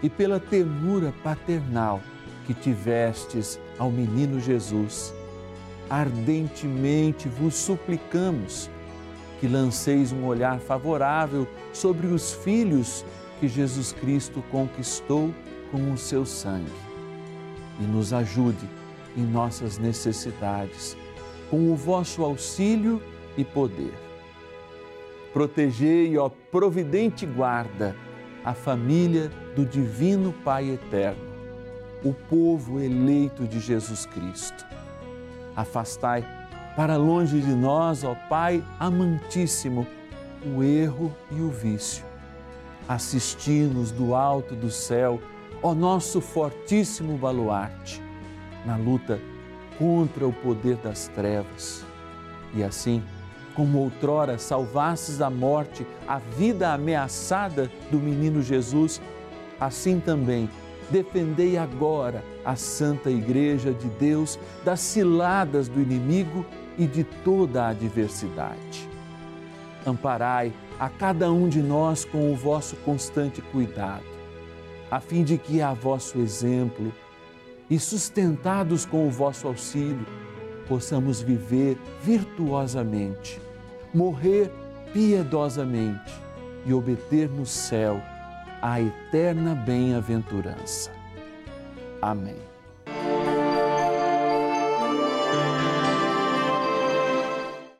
e 0.00 0.08
pela 0.08 0.38
ternura 0.38 1.12
paternal 1.24 2.00
que 2.46 2.54
tivestes 2.54 3.58
ao 3.76 3.90
menino 3.90 4.38
Jesus, 4.38 5.12
ardentemente 5.90 7.28
vos 7.28 7.56
suplicamos 7.56 8.70
que 9.40 9.48
lanceis 9.48 10.12
um 10.12 10.24
olhar 10.24 10.60
favorável 10.60 11.48
sobre 11.72 12.06
os 12.06 12.32
filhos 12.32 13.04
que 13.40 13.48
Jesus 13.48 13.90
Cristo 13.90 14.44
conquistou 14.48 15.34
com 15.72 15.92
o 15.92 15.98
seu 15.98 16.24
sangue. 16.24 16.70
E 17.80 17.82
nos 17.82 18.12
ajude 18.12 18.70
em 19.16 19.24
nossas 19.24 19.76
necessidades 19.76 20.96
com 21.50 21.70
o 21.70 21.74
vosso 21.74 22.22
auxílio 22.22 23.02
e 23.36 23.44
poder. 23.44 23.92
Protegei, 25.32 26.16
ó 26.16 26.28
providente 26.28 27.26
guarda, 27.26 27.96
a 28.44 28.54
família 28.54 29.30
do 29.54 29.66
Divino 29.66 30.32
Pai 30.44 30.70
Eterno, 30.70 31.22
o 32.02 32.14
povo 32.14 32.80
eleito 32.80 33.46
de 33.46 33.60
Jesus 33.60 34.06
Cristo. 34.06 34.64
Afastai 35.54 36.24
para 36.76 36.96
longe 36.96 37.40
de 37.40 37.52
nós, 37.52 38.04
ó 38.04 38.14
Pai 38.28 38.64
amantíssimo, 38.78 39.86
o 40.56 40.62
erro 40.62 41.14
e 41.30 41.40
o 41.40 41.50
vício. 41.50 42.04
Assisti-nos 42.88 43.92
do 43.92 44.14
alto 44.14 44.54
do 44.54 44.70
céu, 44.70 45.20
ó 45.62 45.74
nosso 45.74 46.20
fortíssimo 46.20 47.18
baluarte, 47.18 48.00
na 48.64 48.76
luta 48.76 49.20
contra 49.80 50.28
o 50.28 50.32
poder 50.32 50.76
das 50.76 51.08
trevas. 51.08 51.82
E 52.54 52.62
assim, 52.62 53.02
como 53.54 53.78
outrora 53.78 54.36
salvastes 54.36 55.16
da 55.16 55.30
morte 55.30 55.86
a 56.06 56.18
vida 56.18 56.72
ameaçada 56.72 57.70
do 57.90 57.98
menino 57.98 58.42
Jesus, 58.42 59.00
assim 59.58 59.98
também 59.98 60.50
defendei 60.90 61.56
agora 61.56 62.22
a 62.44 62.56
Santa 62.56 63.10
Igreja 63.10 63.72
de 63.72 63.88
Deus 63.88 64.38
das 64.64 64.80
ciladas 64.80 65.68
do 65.68 65.80
inimigo 65.80 66.44
e 66.76 66.86
de 66.86 67.04
toda 67.04 67.64
a 67.64 67.68
adversidade. 67.68 68.88
Amparai 69.86 70.52
a 70.78 70.88
cada 70.88 71.30
um 71.30 71.48
de 71.48 71.62
nós 71.62 72.04
com 72.04 72.30
o 72.30 72.36
vosso 72.36 72.76
constante 72.76 73.40
cuidado, 73.40 74.04
a 74.90 75.00
fim 75.00 75.22
de 75.22 75.38
que, 75.38 75.62
a 75.62 75.72
vosso 75.72 76.18
exemplo, 76.18 76.92
e 77.70 77.78
sustentados 77.78 78.84
com 78.84 79.06
o 79.06 79.10
vosso 79.10 79.46
auxílio, 79.46 80.04
possamos 80.66 81.22
viver 81.22 81.78
virtuosamente, 82.02 83.40
morrer 83.94 84.50
piedosamente 84.92 86.12
e 86.66 86.74
obter 86.74 87.28
no 87.28 87.46
céu 87.46 88.02
a 88.60 88.80
eterna 88.80 89.54
bem-aventurança. 89.54 90.90
Amém. 92.02 92.36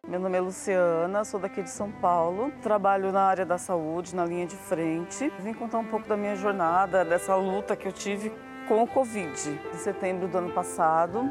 Meu 0.07 0.19
nome 0.19 0.39
é 0.39 0.41
Luciana, 0.41 1.25
sou 1.25 1.41
daqui 1.41 1.63
de 1.63 1.71
São 1.71 1.91
Paulo, 1.91 2.53
trabalho 2.63 3.13
na 3.13 3.23
área 3.23 3.47
da 3.47 3.59
saúde, 3.59 4.15
na 4.15 4.25
linha 4.25 4.47
de 4.47 4.57
frente. 4.57 5.33
Vim 5.41 5.53
contar 5.53 5.79
um 5.79 5.85
pouco 5.85 6.09
da 6.09 6.17
minha 6.17 6.37
jornada, 6.37 7.05
dessa 7.05 7.35
luta 7.35 7.77
que 7.77 7.87
eu 7.87 7.93
tive 7.93 8.33
com 8.71 8.85
o 8.85 8.87
Covid. 8.87 9.61
Em 9.75 9.77
setembro 9.79 10.29
do 10.29 10.39
ano 10.39 10.53
passado, 10.53 11.29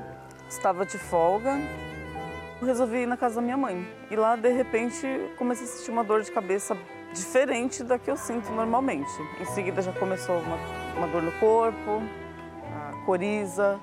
estava 0.50 0.86
de 0.86 0.98
folga, 0.98 1.58
resolvi 2.62 3.04
ir 3.04 3.06
na 3.06 3.16
casa 3.16 3.36
da 3.36 3.42
minha 3.42 3.56
mãe. 3.56 3.88
E 4.12 4.16
lá, 4.18 4.36
de 4.36 4.50
repente, 4.50 5.08
comecei 5.38 5.66
a 5.66 5.70
sentir 5.70 5.90
uma 5.90 6.04
dor 6.04 6.22
de 6.22 6.30
cabeça 6.34 6.78
diferente 7.14 7.82
da 7.82 7.98
que 7.98 8.12
eu 8.12 8.18
sinto 8.18 8.52
normalmente. 8.52 9.10
Em 9.40 9.46
seguida 9.46 9.82
já 9.82 9.94
começou 9.94 10.38
uma, 10.38 10.58
uma 10.98 11.08
dor 11.08 11.22
no 11.22 11.32
corpo, 11.40 12.02
coriza. 13.06 13.80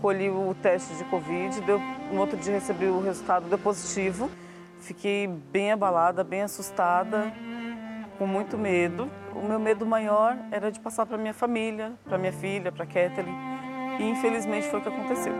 Colhi 0.00 0.30
o 0.30 0.54
teste 0.62 0.94
de 0.94 1.04
Covid, 1.04 1.60
deu, 1.62 1.80
no 2.12 2.20
outro 2.20 2.38
dia 2.38 2.54
recebi 2.54 2.86
o 2.86 3.02
resultado, 3.02 3.48
deu 3.48 3.58
positivo. 3.58 4.30
Fiquei 4.78 5.26
bem 5.26 5.72
abalada, 5.72 6.22
bem 6.22 6.42
assustada 6.42 7.34
com 8.20 8.26
muito 8.26 8.58
medo. 8.58 9.10
O 9.34 9.40
meu 9.40 9.58
medo 9.58 9.86
maior 9.86 10.36
era 10.50 10.70
de 10.70 10.78
passar 10.78 11.06
para 11.06 11.16
minha 11.16 11.32
família, 11.32 11.94
para 12.04 12.18
minha 12.18 12.32
filha, 12.32 12.70
para 12.70 12.84
Kathleen. 12.84 13.34
E 13.98 14.10
infelizmente 14.10 14.68
foi 14.68 14.78
o 14.78 14.82
que 14.82 14.88
aconteceu. 14.90 15.32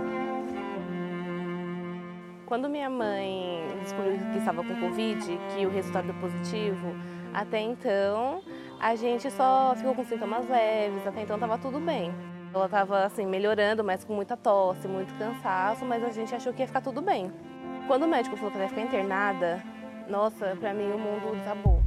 Quando 2.46 2.70
minha 2.70 2.88
mãe 2.88 3.68
descobriu 3.82 4.16
que 4.32 4.38
estava 4.38 4.64
com 4.64 4.80
Covid, 4.80 5.38
que 5.50 5.66
o 5.66 5.70
resultado 5.70 6.06
deu 6.06 6.14
positivo, 6.14 6.94
até 7.34 7.60
então 7.60 8.40
a 8.80 8.94
gente 8.94 9.30
só 9.30 9.74
ficou 9.76 9.94
com 9.94 10.02
sintomas 10.02 10.48
leves, 10.48 11.06
até 11.06 11.20
então 11.20 11.36
estava 11.36 11.58
tudo 11.58 11.78
bem. 11.80 12.10
Ela 12.52 12.64
estava 12.64 13.04
assim 13.04 13.26
melhorando, 13.26 13.84
mas 13.84 14.04
com 14.04 14.14
muita 14.14 14.38
tosse, 14.38 14.88
muito 14.88 15.12
cansaço, 15.18 15.84
mas 15.84 16.02
a 16.02 16.08
gente 16.08 16.34
achou 16.34 16.50
que 16.54 16.62
ia 16.62 16.66
ficar 16.66 16.80
tudo 16.80 17.02
bem. 17.02 17.30
Quando 17.86 18.04
o 18.04 18.08
médico 18.08 18.36
falou 18.36 18.50
que 18.50 18.56
ela 18.56 18.64
ia 18.64 18.70
ficar 18.70 18.82
internada, 18.82 19.62
nossa, 20.08 20.56
para 20.58 20.72
mim 20.72 20.90
o 20.90 20.98
mundo 20.98 21.36
desabou. 21.36 21.79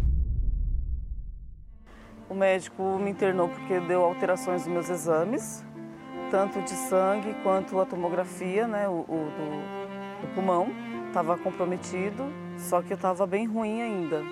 O 2.34 2.36
médico 2.36 2.98
me 2.98 3.12
internou 3.12 3.48
porque 3.48 3.80
deu 3.82 4.04
alterações 4.04 4.66
nos 4.66 4.74
meus 4.74 4.90
exames, 4.90 5.64
tanto 6.32 6.60
de 6.64 6.72
sangue 6.72 7.32
quanto 7.44 7.80
a 7.80 7.86
tomografia, 7.86 8.68
né, 8.68 8.90
o, 8.90 9.02
o 9.02 9.06
do, 9.06 10.22
do 10.22 10.34
pulmão. 10.34 10.68
Estava 11.10 11.38
comprometido, 11.38 12.26
só 12.58 12.82
que 12.82 12.92
eu 12.92 12.96
estava 12.96 13.28
bem 13.28 13.46
ruim 13.46 13.84
ainda. 13.84 14.24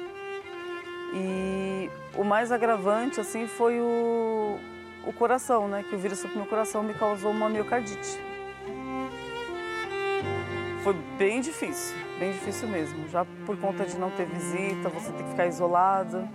E 1.14 1.92
o 2.18 2.24
mais 2.24 2.52
agravante 2.52 3.20
assim 3.20 3.46
foi 3.46 3.80
o, 3.80 4.58
o 5.06 5.14
coração, 5.14 5.68
né, 5.68 5.86
que 5.88 5.94
o 5.94 6.00
vírus 6.00 6.24
no 6.24 6.38
meu 6.38 6.48
coração 6.48 6.82
me 6.82 6.96
causou 6.96 7.30
uma 7.30 7.50
miocardite. 7.50 8.20
Foi 10.84 10.96
bem 11.20 11.40
difícil, 11.40 11.96
bem 12.18 12.32
difícil 12.32 12.68
mesmo. 12.68 13.08
Já 13.10 13.28
por 13.46 13.56
conta 13.58 13.86
de 13.86 13.96
não 14.00 14.10
ter 14.10 14.26
visita, 14.26 14.90
você 14.90 15.12
tem 15.12 15.24
que 15.24 15.30
ficar 15.30 15.46
isolada 15.46 16.28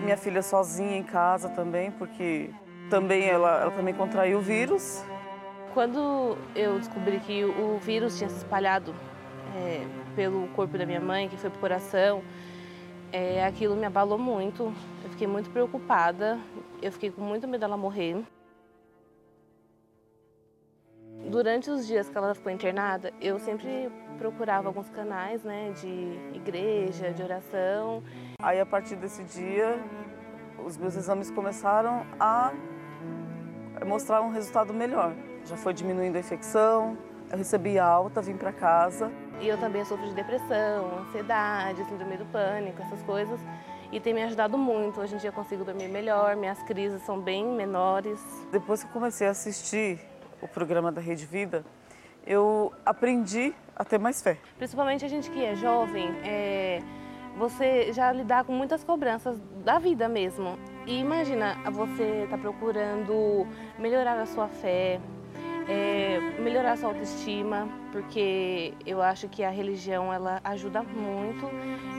minha 0.00 0.16
filha 0.16 0.42
sozinha 0.42 0.96
em 0.96 1.02
casa 1.02 1.48
também, 1.50 1.90
porque 1.92 2.50
também 2.88 3.24
ela, 3.28 3.62
ela 3.62 3.70
também 3.70 3.94
contraiu 3.94 4.38
o 4.38 4.42
vírus. 4.42 5.04
Quando 5.72 6.36
eu 6.54 6.78
descobri 6.78 7.20
que 7.20 7.44
o 7.44 7.78
vírus 7.78 8.18
tinha 8.18 8.28
se 8.28 8.38
espalhado 8.38 8.94
é, 9.56 9.86
pelo 10.16 10.48
corpo 10.48 10.76
da 10.76 10.84
minha 10.84 11.00
mãe, 11.00 11.28
que 11.28 11.36
foi 11.36 11.48
pro 11.50 11.60
coração, 11.60 12.22
é, 13.12 13.44
aquilo 13.44 13.76
me 13.76 13.86
abalou 13.86 14.18
muito. 14.18 14.72
Eu 15.04 15.10
fiquei 15.10 15.26
muito 15.26 15.50
preocupada, 15.50 16.38
eu 16.82 16.90
fiquei 16.90 17.10
com 17.10 17.20
muito 17.20 17.46
medo 17.46 17.60
dela 17.60 17.76
morrer. 17.76 18.16
Durante 21.28 21.70
os 21.70 21.86
dias 21.86 22.08
que 22.08 22.16
ela 22.16 22.34
ficou 22.34 22.50
internada, 22.50 23.12
eu 23.20 23.38
sempre 23.38 23.90
procurava 24.18 24.68
alguns 24.68 24.88
canais 24.88 25.42
né, 25.44 25.72
de 25.80 26.36
igreja, 26.36 27.12
de 27.12 27.22
oração. 27.22 28.02
Aí, 28.42 28.58
a 28.60 28.66
partir 28.66 28.96
desse 28.96 29.22
dia, 29.24 29.78
os 30.64 30.76
meus 30.76 30.96
exames 30.96 31.30
começaram 31.30 32.06
a 32.18 32.52
mostrar 33.86 34.22
um 34.22 34.30
resultado 34.30 34.72
melhor. 34.72 35.12
Já 35.44 35.56
foi 35.56 35.72
diminuindo 35.72 36.16
a 36.16 36.20
infecção, 36.20 36.96
eu 37.30 37.38
recebi 37.38 37.78
alta, 37.78 38.20
vim 38.20 38.36
para 38.36 38.52
casa. 38.52 39.10
E 39.40 39.48
eu 39.48 39.58
também 39.58 39.84
sofro 39.84 40.06
de 40.06 40.14
depressão, 40.14 41.00
ansiedade, 41.00 41.84
síndrome 41.84 42.16
do 42.16 42.24
pânico, 42.26 42.80
essas 42.82 43.02
coisas. 43.02 43.40
E 43.92 43.98
tem 43.98 44.14
me 44.14 44.22
ajudado 44.22 44.56
muito. 44.56 45.00
Hoje 45.00 45.14
em 45.14 45.18
dia 45.18 45.30
eu 45.30 45.34
consigo 45.34 45.64
dormir 45.64 45.88
melhor, 45.88 46.36
minhas 46.36 46.62
crises 46.62 47.02
são 47.02 47.20
bem 47.20 47.44
menores. 47.44 48.20
Depois 48.52 48.82
que 48.82 48.88
eu 48.88 48.92
comecei 48.92 49.26
a 49.26 49.30
assistir 49.30 50.00
o 50.40 50.48
programa 50.48 50.90
da 50.92 51.00
Rede 51.00 51.26
Vida, 51.26 51.64
eu 52.26 52.72
aprendi 52.84 53.54
a 53.74 53.84
ter 53.84 53.98
mais 53.98 54.22
fé. 54.22 54.38
Principalmente 54.58 55.04
a 55.04 55.08
gente 55.08 55.30
que 55.30 55.44
é 55.44 55.54
jovem, 55.54 56.08
é, 56.22 56.80
você 57.36 57.92
já 57.92 58.12
lidar 58.12 58.44
com 58.44 58.52
muitas 58.52 58.84
cobranças 58.84 59.40
da 59.64 59.78
vida 59.78 60.08
mesmo. 60.08 60.58
E 60.86 60.98
imagina, 60.98 61.56
você 61.70 62.24
está 62.24 62.36
procurando 62.36 63.46
melhorar 63.78 64.18
a 64.18 64.26
sua 64.26 64.48
fé, 64.48 65.00
é, 65.68 66.18
melhorar 66.40 66.72
a 66.72 66.76
sua 66.76 66.88
autoestima, 66.88 67.68
porque 67.92 68.74
eu 68.86 69.00
acho 69.00 69.28
que 69.28 69.42
a 69.42 69.50
religião 69.50 70.12
ela 70.12 70.40
ajuda 70.44 70.82
muito. 70.82 71.48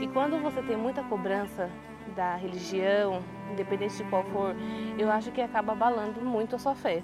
E 0.00 0.08
quando 0.08 0.40
você 0.42 0.62
tem 0.62 0.76
muita 0.76 1.02
cobrança 1.04 1.70
da 2.14 2.34
religião, 2.36 3.22
independente 3.50 3.96
de 3.96 4.04
qual 4.04 4.24
for, 4.24 4.54
eu 4.98 5.10
acho 5.10 5.30
que 5.30 5.40
acaba 5.40 5.72
abalando 5.72 6.20
muito 6.20 6.56
a 6.56 6.58
sua 6.58 6.74
fé 6.74 7.02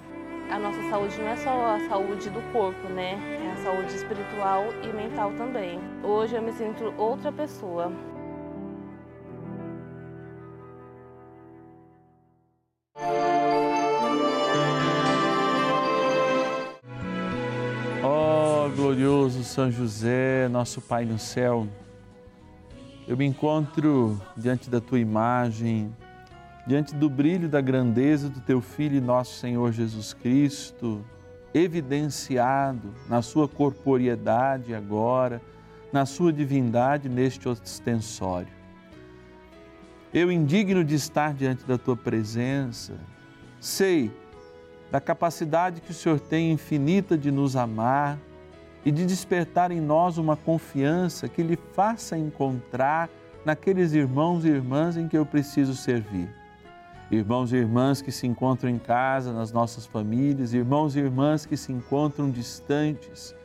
a 0.49 0.57
nossa 0.57 0.81
saúde 0.89 1.15
não 1.19 1.27
é 1.27 1.35
só 1.37 1.75
a 1.75 1.79
saúde 1.87 2.29
do 2.31 2.41
corpo, 2.51 2.89
né? 2.89 3.19
É 3.45 3.51
a 3.51 3.55
saúde 3.57 3.93
espiritual 3.93 4.65
e 4.83 4.87
mental 4.87 5.31
também. 5.33 5.79
Hoje 6.03 6.35
eu 6.35 6.41
me 6.41 6.51
sinto 6.51 6.91
outra 6.97 7.31
pessoa. 7.31 7.91
Glorioso 18.89 19.43
São 19.43 19.71
José, 19.71 20.47
nosso 20.47 20.81
Pai 20.81 21.05
no 21.05 21.19
céu, 21.19 21.67
Eu 23.07 23.15
me 23.15 23.23
encontro 23.23 24.19
diante 24.35 24.67
da 24.67 24.81
tua 24.81 24.99
imagem, 24.99 25.95
diante 26.65 26.95
do 26.95 27.07
brilho 27.07 27.47
da 27.47 27.61
grandeza 27.61 28.29
do 28.29 28.41
teu 28.41 28.59
Filho 28.59 28.97
e 28.97 28.99
nosso 28.99 29.37
Senhor 29.37 29.71
Jesus 29.71 30.11
Cristo, 30.13 31.05
evidenciado 31.53 32.91
na 33.07 33.21
sua 33.21 33.47
corporeidade 33.47 34.73
agora, 34.73 35.39
na 35.93 36.07
sua 36.07 36.33
divindade 36.33 37.07
neste 37.07 37.47
ostensório. 37.47 38.51
Eu, 40.11 40.31
indigno 40.31 40.83
de 40.83 40.95
estar 40.95 41.35
diante 41.35 41.63
da 41.63 41.77
tua 41.77 41.95
presença, 41.95 42.95
sei 43.59 44.11
da 44.89 44.99
capacidade 44.99 45.79
que 45.79 45.91
o 45.91 45.93
Senhor 45.93 46.19
tem 46.19 46.51
infinita 46.51 47.15
de 47.15 47.29
nos 47.29 47.55
amar 47.55 48.17
e 48.85 48.91
de 48.91 49.05
despertar 49.05 49.71
em 49.71 49.81
nós 49.81 50.17
uma 50.17 50.35
confiança 50.35 51.27
que 51.27 51.43
lhe 51.43 51.57
faça 51.73 52.17
encontrar 52.17 53.09
naqueles 53.45 53.93
irmãos 53.93 54.45
e 54.45 54.49
irmãs 54.49 54.97
em 54.97 55.07
que 55.07 55.17
eu 55.17 55.25
preciso 55.25 55.75
servir. 55.75 56.29
Irmãos 57.11 57.51
e 57.51 57.57
irmãs 57.57 58.01
que 58.01 58.11
se 58.11 58.27
encontram 58.27 58.69
em 58.69 58.77
casa, 58.77 59.33
nas 59.33 59.51
nossas 59.51 59.85
famílias, 59.85 60.53
irmãos 60.53 60.95
e 60.95 60.99
irmãs 60.99 61.45
que 61.45 61.57
se 61.57 61.71
encontram 61.71 62.29
distantes, 62.29 63.35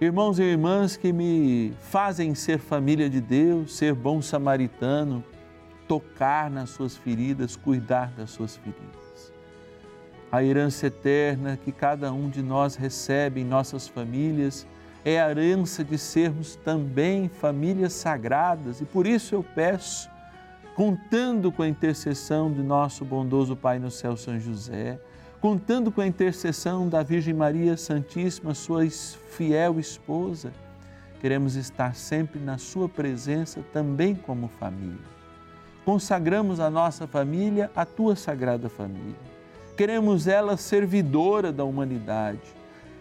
irmãos 0.00 0.38
e 0.38 0.42
irmãs 0.42 0.96
que 0.96 1.12
me 1.12 1.72
fazem 1.80 2.34
ser 2.34 2.58
família 2.58 3.10
de 3.10 3.20
Deus, 3.20 3.76
ser 3.76 3.92
bom 3.94 4.22
samaritano, 4.22 5.24
tocar 5.88 6.48
nas 6.48 6.70
suas 6.70 6.96
feridas, 6.96 7.56
cuidar 7.56 8.12
das 8.16 8.30
suas 8.30 8.56
feridas 8.56 9.05
a 10.30 10.42
herança 10.42 10.86
eterna 10.86 11.56
que 11.56 11.70
cada 11.70 12.12
um 12.12 12.28
de 12.28 12.42
nós 12.42 12.74
recebe 12.74 13.40
em 13.40 13.44
nossas 13.44 13.86
famílias. 13.86 14.66
É 15.04 15.20
a 15.20 15.30
herança 15.30 15.84
de 15.84 15.96
sermos 15.96 16.56
também 16.56 17.28
famílias 17.28 17.92
sagradas. 17.92 18.80
E 18.80 18.84
por 18.84 19.06
isso 19.06 19.34
eu 19.34 19.44
peço, 19.54 20.10
contando 20.74 21.52
com 21.52 21.62
a 21.62 21.68
intercessão 21.68 22.52
de 22.52 22.62
nosso 22.62 23.04
bondoso 23.04 23.54
Pai 23.54 23.78
no 23.78 23.90
céu, 23.90 24.16
São 24.16 24.38
José, 24.38 24.98
contando 25.40 25.92
com 25.92 26.00
a 26.00 26.06
intercessão 26.06 26.88
da 26.88 27.02
Virgem 27.04 27.34
Maria 27.34 27.76
Santíssima, 27.76 28.52
sua 28.52 28.88
fiel 28.90 29.78
esposa, 29.78 30.52
queremos 31.20 31.54
estar 31.54 31.94
sempre 31.94 32.40
na 32.40 32.58
Sua 32.58 32.88
presença 32.88 33.62
também 33.72 34.14
como 34.14 34.48
família. 34.48 35.16
Consagramos 35.84 36.58
a 36.58 36.68
nossa 36.68 37.06
família 37.06 37.70
à 37.76 37.84
Tua 37.84 38.16
Sagrada 38.16 38.68
Família 38.68 39.35
Queremos 39.76 40.26
ela 40.26 40.56
servidora 40.56 41.52
da 41.52 41.62
humanidade. 41.62 42.40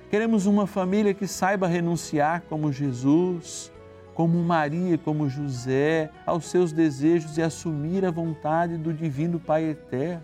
Queremos 0.10 0.46
uma 0.46 0.68
família 0.68 1.14
que 1.14 1.26
saiba 1.26 1.68
renunciar 1.68 2.44
como 2.50 2.72
Jesus, 2.72 3.72
como 4.14 4.38
Maria, 4.44 4.98
como 4.98 5.30
José, 5.30 6.10
aos 6.26 6.46
seus 6.46 6.74
desejos 6.74 7.38
e 7.38 7.42
assumir 7.42 8.06
a 8.06 8.12
vontade 8.12 8.78
do 8.78 8.94
Divino 8.94 9.40
Pai 9.40 9.70
Eterno. 9.70 10.24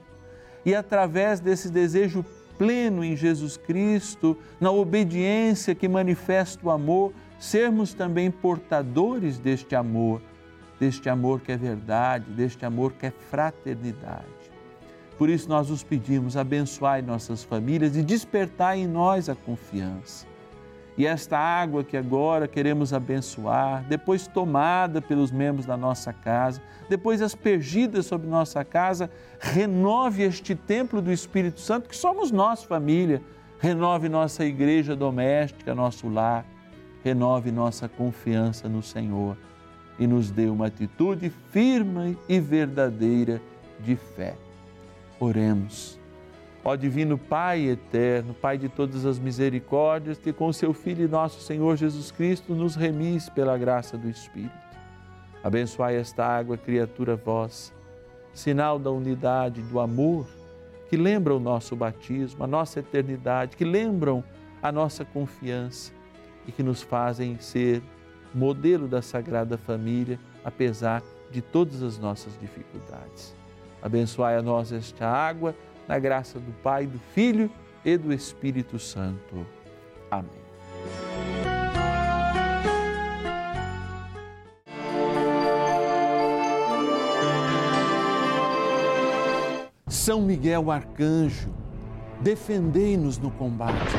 E 0.65 0.75
através 0.75 1.39
desse 1.39 1.69
desejo 1.69 2.25
pleno 2.57 3.03
em 3.03 3.15
Jesus 3.15 3.55
Cristo, 3.55 4.37
na 4.59 4.71
obediência 4.71 5.73
que 5.73 5.87
manifesta 5.87 6.67
o 6.67 6.69
amor, 6.69 7.13
sermos 7.39 7.93
também 7.93 8.29
portadores 8.29 9.39
deste 9.39 9.73
amor, 9.73 10.21
deste 10.79 11.09
amor 11.09 11.39
que 11.39 11.53
é 11.53 11.57
verdade, 11.57 12.25
deste 12.31 12.65
amor 12.65 12.91
que 12.91 13.05
é 13.05 13.11
fraternidade. 13.11 14.40
Por 15.21 15.29
isso 15.29 15.47
nós 15.47 15.69
os 15.69 15.83
pedimos, 15.83 16.35
abençoai 16.35 17.03
nossas 17.03 17.43
famílias 17.43 17.95
e 17.95 18.01
despertai 18.01 18.79
em 18.79 18.87
nós 18.87 19.29
a 19.29 19.35
confiança. 19.35 20.25
E 20.97 21.05
esta 21.05 21.37
água 21.37 21.83
que 21.83 21.95
agora 21.95 22.47
queremos 22.47 22.91
abençoar, 22.91 23.85
depois 23.87 24.25
tomada 24.25 24.99
pelos 24.99 25.31
membros 25.31 25.67
da 25.67 25.77
nossa 25.77 26.11
casa, 26.11 26.59
depois 26.89 27.21
aspergida 27.21 28.01
sobre 28.01 28.27
nossa 28.27 28.65
casa, 28.65 29.11
renove 29.39 30.23
este 30.23 30.55
templo 30.55 31.03
do 31.03 31.11
Espírito 31.11 31.59
Santo, 31.59 31.87
que 31.87 31.95
somos 31.95 32.31
nós, 32.31 32.63
família. 32.63 33.21
Renove 33.59 34.09
nossa 34.09 34.43
igreja 34.43 34.95
doméstica, 34.95 35.75
nosso 35.75 36.09
lar. 36.09 36.43
Renove 37.03 37.51
nossa 37.51 37.87
confiança 37.87 38.67
no 38.67 38.81
Senhor 38.81 39.37
e 39.99 40.07
nos 40.07 40.31
dê 40.31 40.47
uma 40.47 40.65
atitude 40.65 41.31
firme 41.51 42.17
e 42.27 42.39
verdadeira 42.39 43.39
de 43.81 43.95
fé. 43.95 44.33
Oremos. 45.21 45.99
Ó 46.63 46.75
Divino 46.75 47.15
Pai 47.15 47.69
eterno, 47.69 48.33
Pai 48.33 48.57
de 48.57 48.67
todas 48.67 49.05
as 49.05 49.19
misericórdias, 49.19 50.17
que 50.17 50.33
com 50.33 50.51
seu 50.51 50.73
Filho 50.73 51.05
e 51.05 51.07
nosso 51.07 51.41
Senhor 51.41 51.75
Jesus 51.77 52.09
Cristo 52.09 52.55
nos 52.55 52.75
remis 52.75 53.29
pela 53.29 53.55
graça 53.55 53.95
do 53.95 54.09
Espírito. 54.09 54.51
Abençoai 55.43 55.95
esta 55.95 56.25
água, 56.25 56.57
criatura 56.57 57.15
vossa, 57.15 57.71
sinal 58.33 58.79
da 58.79 58.89
unidade, 58.89 59.61
do 59.61 59.79
amor, 59.79 60.27
que 60.89 60.97
lembra 60.97 61.35
o 61.35 61.39
nosso 61.39 61.75
batismo, 61.75 62.43
a 62.43 62.47
nossa 62.47 62.79
eternidade, 62.79 63.55
que 63.55 63.63
lembram 63.63 64.23
a 64.61 64.71
nossa 64.71 65.05
confiança 65.05 65.91
e 66.47 66.51
que 66.51 66.63
nos 66.63 66.81
fazem 66.81 67.39
ser 67.39 67.81
modelo 68.33 68.87
da 68.87 69.03
Sagrada 69.03 69.55
Família, 69.55 70.19
apesar 70.43 71.03
de 71.29 71.43
todas 71.43 71.83
as 71.83 71.99
nossas 71.99 72.39
dificuldades. 72.39 73.40
Abençoai 73.81 74.37
a 74.37 74.41
nós 74.41 74.71
esta 74.71 75.07
água, 75.07 75.55
na 75.87 75.97
graça 75.97 76.39
do 76.39 76.51
Pai, 76.61 76.85
do 76.85 76.99
Filho 77.13 77.49
e 77.83 77.97
do 77.97 78.13
Espírito 78.13 78.77
Santo. 78.77 79.45
Amém. 80.09 80.41
São 89.87 90.21
Miguel 90.21 90.71
Arcanjo, 90.71 91.49
defendei-nos 92.21 93.17
no 93.17 93.31
combate. 93.31 93.91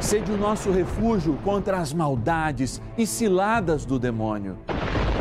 Sede 0.00 0.30
o 0.30 0.36
nosso 0.36 0.70
refúgio 0.70 1.36
contra 1.44 1.78
as 1.78 1.92
maldades 1.92 2.80
e 2.96 3.06
ciladas 3.06 3.84
do 3.84 3.98
demônio. 3.98 4.56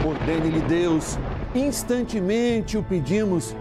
Ordene-lhe 0.05 0.61
Deus, 0.61 1.17
instantemente 1.53 2.77
o 2.77 2.83
pedimos 2.83 3.55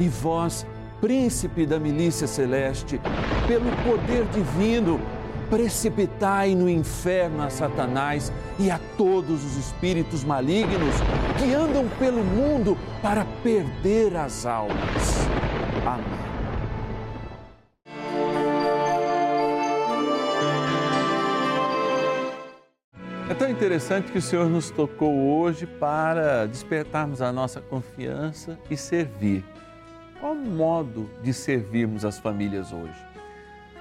e 0.00 0.08
vós, 0.08 0.66
príncipe 1.00 1.66
da 1.66 1.78
milícia 1.78 2.26
celeste, 2.26 3.00
pelo 3.46 3.70
poder 3.84 4.24
divino, 4.32 4.98
precipitai 5.50 6.54
no 6.54 6.68
inferno 6.68 7.42
a 7.42 7.50
Satanás 7.50 8.32
e 8.58 8.70
a 8.70 8.80
todos 8.96 9.44
os 9.44 9.56
espíritos 9.56 10.24
malignos 10.24 10.94
que 11.38 11.52
andam 11.52 11.86
pelo 11.98 12.24
mundo 12.24 12.78
para 13.02 13.26
perder 13.42 14.16
as 14.16 14.46
almas. 14.46 15.28
Amém. 15.84 16.30
É 23.28 23.34
tão 23.34 23.48
interessante 23.48 24.10
que 24.10 24.18
o 24.18 24.22
Senhor 24.22 24.48
nos 24.48 24.70
tocou 24.70 25.14
hoje 25.14 25.64
para 25.64 26.46
despertarmos 26.46 27.22
a 27.22 27.30
nossa 27.30 27.60
confiança 27.60 28.58
e 28.68 28.76
servir. 28.76 29.44
Qual 30.20 30.34
o 30.34 30.36
modo 30.36 31.08
de 31.22 31.32
servirmos 31.32 32.04
as 32.04 32.18
famílias 32.18 32.74
hoje? 32.74 33.06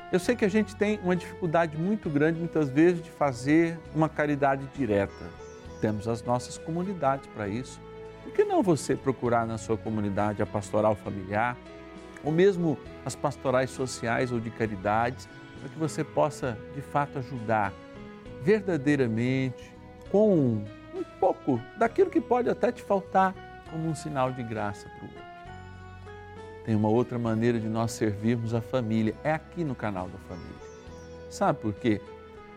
Eu 0.09 0.19
sei 0.19 0.37
que 0.37 0.45
a 0.45 0.49
gente 0.49 0.73
tem 0.73 0.97
uma 1.03 1.13
dificuldade 1.13 1.77
muito 1.77 2.09
grande, 2.09 2.39
muitas 2.39 2.69
vezes, 2.69 3.03
de 3.03 3.11
fazer 3.11 3.77
uma 3.93 4.07
caridade 4.07 4.65
direta. 4.73 5.25
Temos 5.81 6.07
as 6.07 6.23
nossas 6.23 6.57
comunidades 6.57 7.27
para 7.27 7.49
isso. 7.49 7.81
Por 8.23 8.31
que 8.31 8.45
não 8.45 8.63
você 8.63 8.95
procurar 8.95 9.45
na 9.45 9.57
sua 9.57 9.77
comunidade 9.77 10.41
a 10.41 10.45
pastoral 10.45 10.95
familiar, 10.95 11.57
ou 12.23 12.31
mesmo 12.31 12.77
as 13.05 13.17
pastorais 13.17 13.69
sociais 13.69 14.31
ou 14.31 14.39
de 14.39 14.49
caridades, 14.49 15.27
para 15.59 15.67
que 15.67 15.77
você 15.77 16.05
possa, 16.05 16.57
de 16.73 16.81
fato, 16.81 17.19
ajudar 17.19 17.73
verdadeiramente, 18.41 19.75
com 20.09 20.63
um 20.95 21.03
pouco 21.19 21.59
daquilo 21.77 22.09
que 22.09 22.21
pode 22.21 22.49
até 22.49 22.71
te 22.71 22.81
faltar, 22.81 23.35
como 23.69 23.89
um 23.89 23.93
sinal 23.93 24.31
de 24.31 24.41
graça 24.41 24.87
para 24.87 25.05
o 25.05 25.09
outro. 25.09 25.28
Tem 26.69 26.75
uma 26.75 26.87
outra 26.87 27.17
maneira 27.17 27.59
de 27.59 27.67
nós 27.67 27.93
servirmos 27.93 28.53
a 28.53 28.61
família, 28.61 29.15
é 29.23 29.31
aqui 29.31 29.63
no 29.63 29.73
canal 29.73 30.07
da 30.07 30.19
família. 30.19 30.55
Sabe 31.27 31.57
por 31.57 31.73
quê? 31.73 31.99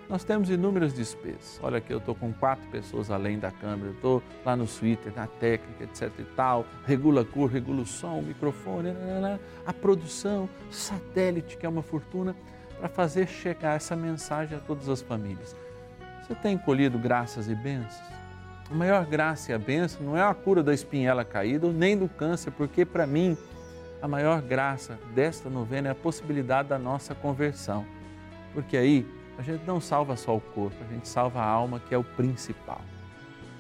Nós 0.07 0.23
temos 0.23 0.51
inúmeras 0.51 0.93
despesas. 0.93 1.59
Olha 1.63 1.79
aqui, 1.79 1.95
eu 1.95 1.97
estou 1.97 2.15
com 2.15 2.31
quatro 2.31 2.69
pessoas 2.69 3.11
além 3.11 3.39
da 3.39 3.51
câmera, 3.51 3.91
estou 3.91 4.23
lá 4.45 4.55
no 4.55 4.67
Twitter, 4.67 5.15
na 5.17 5.27
técnica, 5.27 5.85
etc 5.85 6.13
e 6.19 6.25
tal, 6.37 6.67
regula 6.85 7.23
a 7.23 7.25
cor, 7.25 7.51
regula 7.51 7.81
o 7.81 7.87
som, 7.87 8.19
o 8.19 8.23
microfone, 8.23 8.91
a 9.65 9.73
produção, 9.73 10.47
satélite, 10.71 11.57
que 11.57 11.65
é 11.65 11.69
uma 11.71 11.83
fortuna, 11.83 12.37
para 12.79 12.91
fazer 12.91 13.27
chegar 13.27 13.77
essa 13.77 13.97
mensagem 13.97 14.59
a 14.59 14.61
todas 14.61 14.91
as 14.91 15.01
famílias. 15.01 15.57
Você 16.21 16.35
tem 16.35 16.59
colhido 16.59 16.99
graças 16.99 17.49
e 17.49 17.55
bênçãos? 17.55 18.13
A 18.71 18.75
maior 18.75 19.07
graça 19.07 19.53
e 19.53 19.55
a 19.55 19.59
bênção 19.59 20.03
não 20.03 20.19
é 20.19 20.23
a 20.23 20.35
cura 20.35 20.63
da 20.63 20.75
espinhela 20.75 21.25
caída, 21.25 21.73
nem 21.73 21.97
do 21.97 22.11
câncer, 22.11 22.51
porque 22.51 22.85
para 22.85 23.07
mim 23.07 23.39
a 24.03 24.09
maior 24.09 24.43
graça 24.43 24.99
desta 25.15 25.49
novena 25.49 25.87
é 25.87 25.91
a 25.93 25.95
possibilidade 25.95 26.69
da 26.69 26.79
nossa 26.79 27.15
conversão. 27.15 27.87
Porque 28.53 28.77
aí 28.77 29.07
a 29.39 29.43
gente 29.43 29.65
não 29.65 29.81
salva 29.81 30.17
só 30.17 30.37
o 30.37 30.41
corpo, 30.41 30.77
a 30.83 30.93
gente 30.93 31.07
salva 31.07 31.41
a 31.41 31.47
alma, 31.47 31.79
que 31.79 31.95
é 31.95 31.99
o 31.99 32.03
principal. 32.03 32.81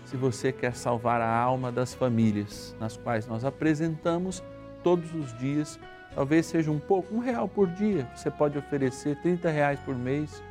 se 0.04 0.16
você 0.16 0.52
quer 0.52 0.74
salvar 0.74 1.22
a 1.22 1.34
alma 1.34 1.72
das 1.72 1.94
famílias, 1.94 2.76
nas 2.78 2.96
quais 2.98 3.26
nós 3.26 3.44
apresentamos 3.46 4.42
todos 4.82 5.14
os 5.14 5.34
dias, 5.38 5.78
talvez 6.14 6.44
seja 6.44 6.70
um 6.70 6.78
pouco, 6.78 7.14
um 7.14 7.20
real 7.20 7.48
por 7.48 7.68
dia, 7.68 8.06
você 8.14 8.30
pode 8.30 8.58
oferecer 8.58 9.16
30 9.22 9.48
reais 9.48 9.80
por 9.80 9.96
mês, 9.96 10.42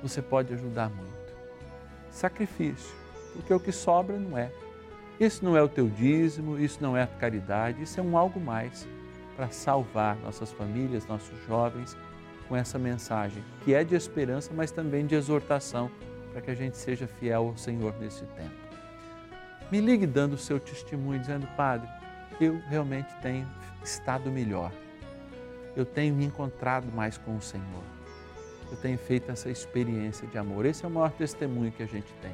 você 0.00 0.22
pode 0.22 0.54
ajudar 0.54 0.88
muito. 0.88 1.34
Sacrifício, 2.10 2.94
porque 3.34 3.52
o 3.52 3.60
que 3.60 3.72
sobra 3.72 4.16
não 4.16 4.38
é. 4.38 4.50
Isso 5.20 5.44
não 5.44 5.54
é 5.54 5.62
o 5.62 5.68
teu 5.68 5.86
dízimo, 5.86 6.58
isso 6.58 6.78
não 6.80 6.96
é 6.96 7.02
a 7.02 7.06
caridade, 7.06 7.82
isso 7.82 8.00
é 8.00 8.02
um 8.02 8.16
algo 8.16 8.40
mais 8.40 8.88
para 9.36 9.50
salvar 9.50 10.16
nossas 10.16 10.50
famílias, 10.50 11.06
nossos 11.06 11.38
jovens, 11.46 11.94
com 12.48 12.56
essa 12.56 12.78
mensagem, 12.78 13.44
que 13.62 13.74
é 13.74 13.84
de 13.84 13.94
esperança, 13.94 14.50
mas 14.54 14.70
também 14.70 15.06
de 15.06 15.14
exortação, 15.14 15.90
para 16.32 16.40
que 16.40 16.50
a 16.50 16.54
gente 16.54 16.78
seja 16.78 17.06
fiel 17.06 17.48
ao 17.48 17.56
Senhor 17.58 17.94
nesse 18.00 18.24
tempo. 18.24 18.54
Me 19.70 19.78
ligue 19.78 20.06
dando 20.06 20.32
o 20.32 20.38
seu 20.38 20.58
testemunho, 20.58 21.20
dizendo, 21.20 21.46
Padre, 21.54 21.86
eu 22.40 22.58
realmente 22.70 23.14
tenho 23.20 23.46
estado 23.84 24.30
melhor. 24.30 24.72
Eu 25.76 25.84
tenho 25.84 26.14
me 26.14 26.24
encontrado 26.24 26.90
mais 26.92 27.18
com 27.18 27.36
o 27.36 27.42
Senhor. 27.42 27.84
Eu 28.70 28.76
tenho 28.78 28.96
feito 28.96 29.30
essa 29.30 29.50
experiência 29.50 30.26
de 30.26 30.38
amor. 30.38 30.64
Esse 30.64 30.84
é 30.84 30.88
o 30.88 30.90
maior 30.90 31.12
testemunho 31.12 31.70
que 31.70 31.82
a 31.82 31.86
gente 31.86 32.12
tem. 32.22 32.32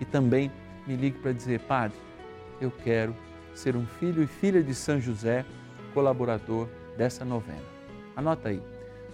E 0.00 0.04
também 0.04 0.50
me 0.86 0.96
ligue 0.96 1.18
para 1.18 1.32
dizer, 1.32 1.60
Padre, 1.60 1.96
eu 2.60 2.70
quero 2.70 3.14
ser 3.54 3.76
um 3.76 3.86
filho 3.86 4.22
e 4.22 4.26
filha 4.26 4.62
de 4.62 4.74
São 4.74 5.00
José, 5.00 5.44
colaborador 5.92 6.68
dessa 6.96 7.24
novena. 7.24 7.64
Anota 8.14 8.50
aí. 8.50 8.62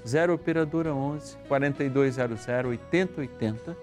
0 0.07 0.35
Operadora 0.35 0.93
11 0.93 1.37
4200 1.49 2.47
8080 2.67 3.77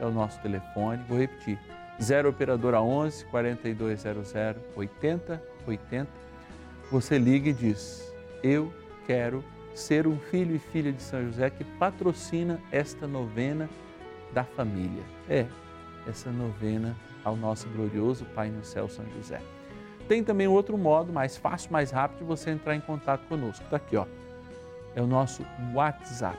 é 0.00 0.06
o 0.06 0.10
nosso 0.10 0.40
telefone. 0.40 1.02
Vou 1.08 1.18
repetir. 1.18 1.58
0 2.02 2.30
Operadora 2.30 2.80
11 2.80 3.24
4200 3.26 4.34
8080. 4.74 6.08
Você 6.90 7.18
liga 7.18 7.50
e 7.50 7.52
diz: 7.52 8.12
Eu 8.42 8.72
quero 9.06 9.44
ser 9.74 10.06
um 10.06 10.18
filho 10.18 10.56
e 10.56 10.58
filha 10.58 10.92
de 10.92 11.02
São 11.02 11.22
José 11.26 11.50
que 11.50 11.64
patrocina 11.64 12.58
esta 12.72 13.06
novena 13.06 13.68
da 14.32 14.44
família. 14.44 15.02
É, 15.28 15.46
essa 16.06 16.30
novena 16.30 16.96
ao 17.24 17.36
nosso 17.36 17.68
glorioso 17.68 18.24
Pai 18.34 18.50
no 18.50 18.64
céu, 18.64 18.88
São 18.88 19.04
José. 19.16 19.40
Tem 20.08 20.22
também 20.22 20.46
outro 20.46 20.78
modo 20.78 21.12
mais 21.12 21.36
fácil, 21.36 21.72
mais 21.72 21.90
rápido 21.90 22.18
de 22.18 22.24
você 22.24 22.50
entrar 22.50 22.76
em 22.76 22.80
contato 22.80 23.26
conosco. 23.28 23.64
Está 23.64 23.76
aqui, 23.76 23.96
ó. 23.96 24.06
É 24.94 25.02
o 25.02 25.06
nosso 25.06 25.44
WhatsApp. 25.74 26.38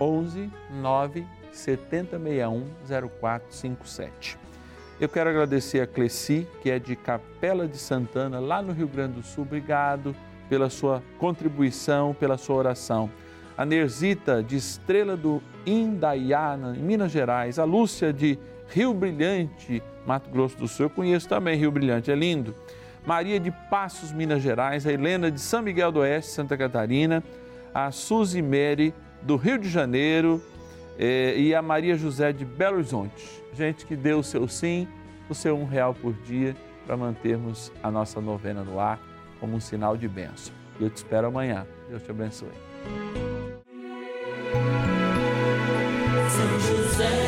11 0.00 0.50
9 0.80 1.26
7061 1.52 2.64
0457. 3.20 4.38
Eu 5.00 5.08
quero 5.08 5.30
agradecer 5.30 5.80
a 5.80 5.86
Cleci, 5.86 6.46
que 6.62 6.70
é 6.70 6.78
de 6.78 6.96
Capela 6.96 7.68
de 7.68 7.76
Santana, 7.76 8.40
lá 8.40 8.62
no 8.62 8.72
Rio 8.72 8.88
Grande 8.88 9.14
do 9.14 9.22
Sul. 9.22 9.44
Obrigado 9.44 10.14
pela 10.48 10.70
sua 10.70 11.02
contribuição, 11.18 12.14
pela 12.14 12.36
sua 12.36 12.56
oração. 12.56 13.10
A 13.56 13.64
Nerzita, 13.64 14.42
de 14.42 14.56
Estrela 14.56 15.16
do 15.16 15.42
Indaiana, 15.66 16.76
em 16.76 16.82
Minas 16.82 17.12
Gerais. 17.12 17.58
A 17.58 17.64
Lúcia, 17.64 18.12
de 18.12 18.38
Rio 18.68 18.92
Brilhante, 18.92 19.82
Mato 20.06 20.30
Grosso 20.30 20.56
do 20.56 20.68
Sul. 20.68 20.86
Eu 20.86 20.90
conheço 20.90 21.28
também 21.28 21.58
Rio 21.58 21.70
Brilhante, 21.70 22.10
é 22.10 22.14
lindo. 22.14 22.54
Maria 23.06 23.40
de 23.40 23.50
Passos, 23.70 24.12
Minas 24.12 24.42
Gerais. 24.42 24.86
A 24.86 24.92
Helena 24.92 25.30
de 25.30 25.40
São 25.40 25.62
Miguel 25.62 25.90
do 25.90 26.00
Oeste, 26.00 26.32
Santa 26.32 26.56
Catarina. 26.56 27.22
A 27.72 27.90
Suzy 27.90 28.42
Mary, 28.42 28.94
do 29.22 29.36
Rio 29.36 29.58
de 29.58 29.68
Janeiro. 29.68 30.42
Eh, 30.98 31.34
e 31.38 31.54
a 31.54 31.62
Maria 31.62 31.96
José 31.96 32.32
de 32.32 32.44
Belo 32.44 32.76
Horizonte. 32.76 33.42
Gente 33.54 33.86
que 33.86 33.96
deu 33.96 34.18
o 34.18 34.24
seu 34.24 34.46
sim, 34.48 34.86
o 35.28 35.34
seu 35.34 35.56
um 35.56 35.64
real 35.64 35.94
por 35.94 36.12
dia, 36.24 36.56
para 36.86 36.96
mantermos 36.96 37.72
a 37.82 37.90
nossa 37.90 38.20
novena 38.20 38.62
no 38.62 38.80
ar 38.80 39.00
como 39.40 39.54
um 39.56 39.60
sinal 39.60 39.96
de 39.96 40.08
bênção. 40.08 40.52
E 40.78 40.84
eu 40.84 40.90
te 40.90 40.96
espero 40.96 41.28
amanhã. 41.28 41.66
Deus 41.88 42.02
te 42.02 42.10
abençoe. 42.10 42.48
São 46.28 46.60
José, 46.60 47.27